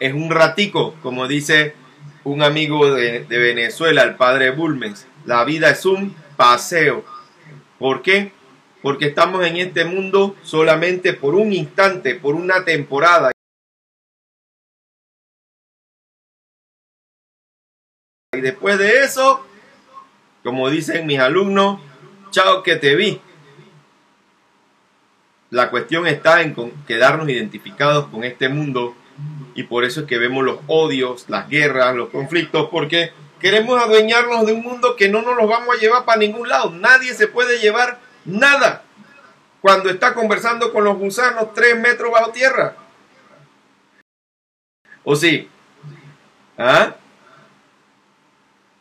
es 0.00 0.12
un 0.12 0.30
ratico, 0.30 0.94
como 1.02 1.28
dice 1.28 1.74
un 2.24 2.42
amigo 2.42 2.92
de, 2.92 3.20
Venezuela, 3.28 4.02
el 4.02 4.16
padre 4.16 4.50
Bulmes. 4.50 5.06
La 5.24 5.44
vida 5.44 5.70
es 5.70 5.86
un 5.86 6.14
paseo. 6.36 7.04
¿Por 7.78 8.02
qué? 8.02 8.32
Porque 8.82 9.06
estamos 9.06 9.46
en 9.46 9.56
este 9.56 9.86
mundo 9.86 10.36
solamente 10.42 11.14
por 11.14 11.34
un 11.34 11.54
instante, 11.54 12.14
por 12.16 12.34
una 12.34 12.64
temporada. 12.64 13.33
Y 18.36 18.40
después 18.40 18.78
de 18.78 19.00
eso, 19.00 19.44
como 20.42 20.70
dicen 20.70 21.06
mis 21.06 21.18
alumnos, 21.18 21.80
chao 22.30 22.62
que 22.62 22.76
te 22.76 22.94
vi. 22.94 23.20
La 25.50 25.70
cuestión 25.70 26.06
está 26.06 26.42
en 26.42 26.54
quedarnos 26.86 27.28
identificados 27.28 28.06
con 28.08 28.24
este 28.24 28.48
mundo 28.48 28.94
y 29.54 29.62
por 29.64 29.84
eso 29.84 30.00
es 30.00 30.06
que 30.06 30.18
vemos 30.18 30.44
los 30.44 30.58
odios, 30.66 31.26
las 31.28 31.48
guerras, 31.48 31.94
los 31.94 32.08
conflictos, 32.08 32.68
porque 32.70 33.12
queremos 33.40 33.80
adueñarnos 33.80 34.46
de 34.46 34.52
un 34.52 34.62
mundo 34.62 34.96
que 34.96 35.08
no 35.08 35.22
nos 35.22 35.36
lo 35.36 35.46
vamos 35.46 35.76
a 35.76 35.80
llevar 35.80 36.04
para 36.04 36.18
ningún 36.18 36.48
lado. 36.48 36.70
Nadie 36.70 37.14
se 37.14 37.28
puede 37.28 37.60
llevar 37.60 38.00
nada 38.24 38.82
cuando 39.60 39.90
está 39.90 40.12
conversando 40.12 40.72
con 40.72 40.84
los 40.84 40.98
gusanos 40.98 41.54
tres 41.54 41.78
metros 41.78 42.10
bajo 42.10 42.32
tierra. 42.32 42.74
¿O 45.04 45.14
sí? 45.14 45.48
¿Ah? 46.58 46.96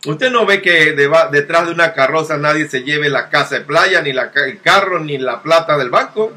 Usted 0.05 0.31
no 0.31 0.45
ve 0.45 0.61
que 0.61 0.93
detrás 1.31 1.65
de 1.65 1.71
una 1.71 1.93
carroza 1.93 2.37
nadie 2.37 2.67
se 2.67 2.83
lleve 2.83 3.09
la 3.09 3.29
casa 3.29 3.55
de 3.55 3.61
playa, 3.61 4.01
ni 4.01 4.09
el 4.09 4.61
carro, 4.61 4.99
ni 4.99 5.17
la 5.17 5.41
plata 5.41 5.77
del 5.77 5.89
banco. 5.89 6.33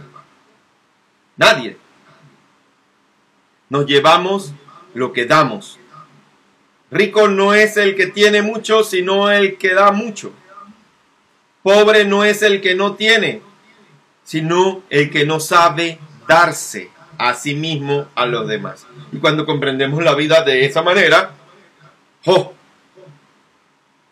Nadie. 1.36 1.76
Nos 3.68 3.86
llevamos 3.86 4.52
lo 4.94 5.12
que 5.12 5.26
damos. 5.26 5.80
Rico 6.92 7.26
no 7.26 7.54
es 7.54 7.76
el 7.76 7.96
que 7.96 8.06
tiene 8.06 8.42
mucho, 8.42 8.84
sino 8.84 9.30
el 9.30 9.58
que 9.58 9.74
da 9.74 9.90
mucho. 9.90 10.32
Pobre 11.64 12.04
no 12.04 12.24
es 12.24 12.42
el 12.42 12.60
que 12.60 12.76
no 12.76 12.94
tiene, 12.94 13.42
sino 14.22 14.82
el 14.88 15.10
que 15.10 15.26
no 15.26 15.40
sabe 15.40 15.98
darse 16.28 16.90
a 17.18 17.34
sí 17.34 17.56
mismo 17.56 18.06
a 18.14 18.26
los 18.26 18.46
demás. 18.46 18.86
Y 19.10 19.18
cuando 19.18 19.44
comprendemos 19.44 20.04
la 20.04 20.14
vida 20.14 20.42
de 20.42 20.64
esa 20.64 20.82
manera, 20.82 21.32
¡oh! 22.26 22.55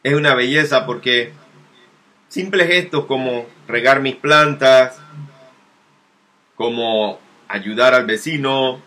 Es 0.05 0.15
una 0.15 0.35
belleza 0.35 0.85
porque 0.87 1.33
simples 2.29 2.69
gestos 2.69 3.07
como 3.07 3.47
regar 3.67 4.01
mis 4.01 4.15
plantas, 4.15 5.01
como 6.57 7.19
ayudar 7.49 7.95
al 7.95 8.05
vecino 8.05 8.81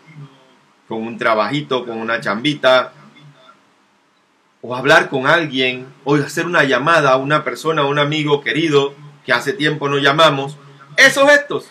con 0.86 1.02
un 1.02 1.18
trabajito, 1.18 1.84
con 1.84 1.98
una 1.98 2.20
chambita, 2.20 2.92
o 4.62 4.74
hablar 4.74 5.08
con 5.10 5.26
alguien, 5.26 5.86
o 6.04 6.14
hacer 6.14 6.46
una 6.46 6.64
llamada 6.64 7.10
a 7.10 7.16
una 7.16 7.44
persona, 7.44 7.82
a 7.82 7.86
un 7.86 7.98
amigo 7.98 8.40
querido 8.40 8.94
que 9.26 9.32
hace 9.32 9.52
tiempo 9.52 9.88
no 9.88 9.98
llamamos, 9.98 10.56
esos 10.96 11.28
gestos 11.28 11.68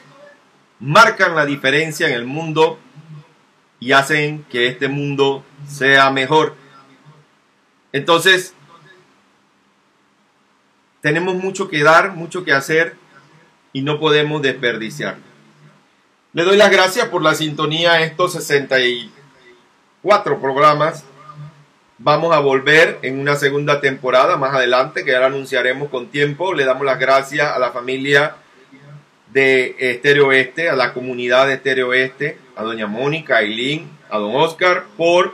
marcan 0.79 1.35
la 1.35 1.45
diferencia 1.45 2.07
en 2.07 2.13
el 2.13 2.25
mundo 2.25 2.79
y 3.79 3.93
hacen 3.93 4.43
que 4.49 4.67
este 4.67 4.89
mundo 4.89 5.43
sea 5.67 6.11
mejor. 6.11 6.55
Entonces, 7.93 8.53
tenemos 11.07 11.35
mucho 11.35 11.69
que 11.69 11.83
dar, 11.83 12.11
mucho 12.11 12.43
que 12.43 12.51
hacer 12.51 12.95
y 13.71 13.81
no 13.81 13.97
podemos 13.97 14.41
desperdiciarlo. 14.41 15.23
Le 16.33 16.43
doy 16.43 16.57
las 16.57 16.69
gracias 16.69 17.07
por 17.07 17.21
la 17.21 17.33
sintonía 17.33 17.93
a 17.93 18.01
estos 18.01 18.33
64 18.33 20.41
programas. 20.41 21.05
Vamos 21.97 22.35
a 22.35 22.39
volver 22.39 22.99
en 23.03 23.21
una 23.21 23.37
segunda 23.37 23.79
temporada 23.79 24.35
más 24.35 24.53
adelante, 24.53 25.05
que 25.05 25.11
ya 25.11 25.21
la 25.21 25.27
anunciaremos 25.27 25.87
con 25.87 26.07
tiempo. 26.07 26.53
Le 26.53 26.65
damos 26.65 26.85
las 26.85 26.99
gracias 26.99 27.49
a 27.49 27.57
la 27.57 27.71
familia 27.71 28.35
de 29.31 29.77
Estéreo 29.79 30.27
Oeste, 30.27 30.67
a 30.67 30.75
la 30.75 30.91
comunidad 30.91 31.47
de 31.47 31.53
Estéreo 31.53 31.87
Oeste, 31.87 32.37
a 32.57 32.63
doña 32.63 32.87
Mónica, 32.87 33.37
a 33.37 33.43
Eileen, 33.43 33.89
a 34.09 34.17
don 34.17 34.35
Oscar, 34.35 34.83
por 34.97 35.33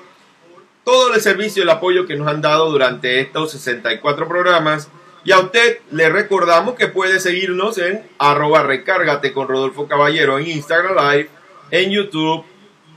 todo 0.83 1.15
el 1.15 1.19
servicio 1.19 1.61
y 1.61 1.63
el 1.63 1.71
apoyo 1.71 2.05
que 2.05 2.15
nos 2.15 2.27
han 2.27 2.43
dado 2.43 2.69
durante 2.69 3.21
estos 3.21 3.53
64 3.53 4.27
programas 4.27 4.91
y 5.25 5.31
a 5.31 5.39
usted 5.39 5.79
le 5.91 6.09
recordamos 6.09 6.75
que 6.75 6.87
puede 6.87 7.19
seguirnos 7.19 7.77
en 7.77 8.03
arroba 8.17 8.63
recárgate 8.63 9.31
con 9.31 9.47
Rodolfo 9.47 9.87
Caballero 9.87 10.37
en 10.37 10.47
Instagram 10.47 10.95
Live, 10.95 11.29
en 11.71 11.91
YouTube 11.91 12.43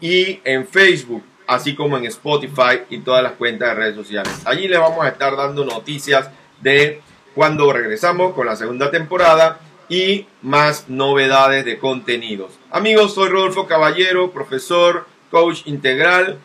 y 0.00 0.40
en 0.44 0.66
Facebook, 0.66 1.22
así 1.46 1.74
como 1.74 1.96
en 1.96 2.06
Spotify 2.06 2.80
y 2.90 2.98
todas 2.98 3.22
las 3.22 3.32
cuentas 3.32 3.68
de 3.68 3.74
redes 3.74 3.94
sociales. 3.94 4.32
Allí 4.44 4.66
le 4.66 4.78
vamos 4.78 5.04
a 5.04 5.08
estar 5.08 5.36
dando 5.36 5.64
noticias 5.64 6.28
de 6.60 7.00
cuando 7.34 7.72
regresamos 7.72 8.34
con 8.34 8.46
la 8.46 8.56
segunda 8.56 8.90
temporada 8.90 9.60
y 9.88 10.26
más 10.42 10.88
novedades 10.88 11.64
de 11.64 11.78
contenidos. 11.78 12.58
Amigos, 12.70 13.14
soy 13.14 13.28
Rodolfo 13.28 13.66
Caballero, 13.66 14.32
profesor, 14.32 15.06
coach 15.30 15.60
integral. 15.66 16.38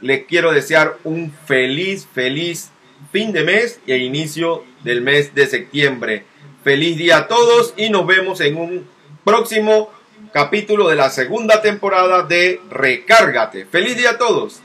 Le 0.00 0.26
quiero 0.26 0.52
desear 0.52 0.98
un 1.02 1.32
feliz, 1.32 2.06
feliz 2.12 2.70
fin 3.10 3.32
de 3.32 3.44
mes 3.44 3.80
y 3.86 3.92
el 3.92 4.02
inicio 4.02 4.64
del 4.82 5.02
mes 5.02 5.34
de 5.34 5.46
septiembre. 5.46 6.24
Feliz 6.62 6.96
día 6.96 7.18
a 7.18 7.28
todos 7.28 7.74
y 7.76 7.90
nos 7.90 8.06
vemos 8.06 8.40
en 8.40 8.56
un 8.56 8.86
próximo 9.24 9.90
capítulo 10.32 10.88
de 10.88 10.96
la 10.96 11.10
segunda 11.10 11.62
temporada 11.62 12.22
de 12.22 12.60
Recárgate. 12.70 13.66
Feliz 13.66 13.96
día 13.96 14.10
a 14.10 14.18
todos. 14.18 14.60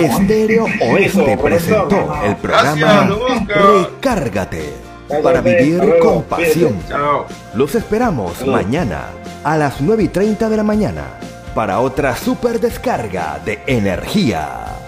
Estéreo 0.00 0.66
Oeste 0.82 1.38
presentó 1.42 2.22
el 2.22 2.36
programa 2.36 3.08
Recárgate 3.46 4.74
para 5.22 5.40
vivir 5.40 5.80
con 6.00 6.22
pasión. 6.24 6.78
Los 7.54 7.74
esperamos 7.74 8.46
mañana 8.46 9.06
a 9.42 9.56
las 9.56 9.80
9 9.80 10.04
y 10.04 10.08
30 10.08 10.48
de 10.48 10.56
la 10.56 10.62
mañana 10.62 11.04
para 11.56 11.80
otra 11.80 12.14
super 12.14 12.60
descarga 12.60 13.40
de 13.42 13.58
energía. 13.66 14.85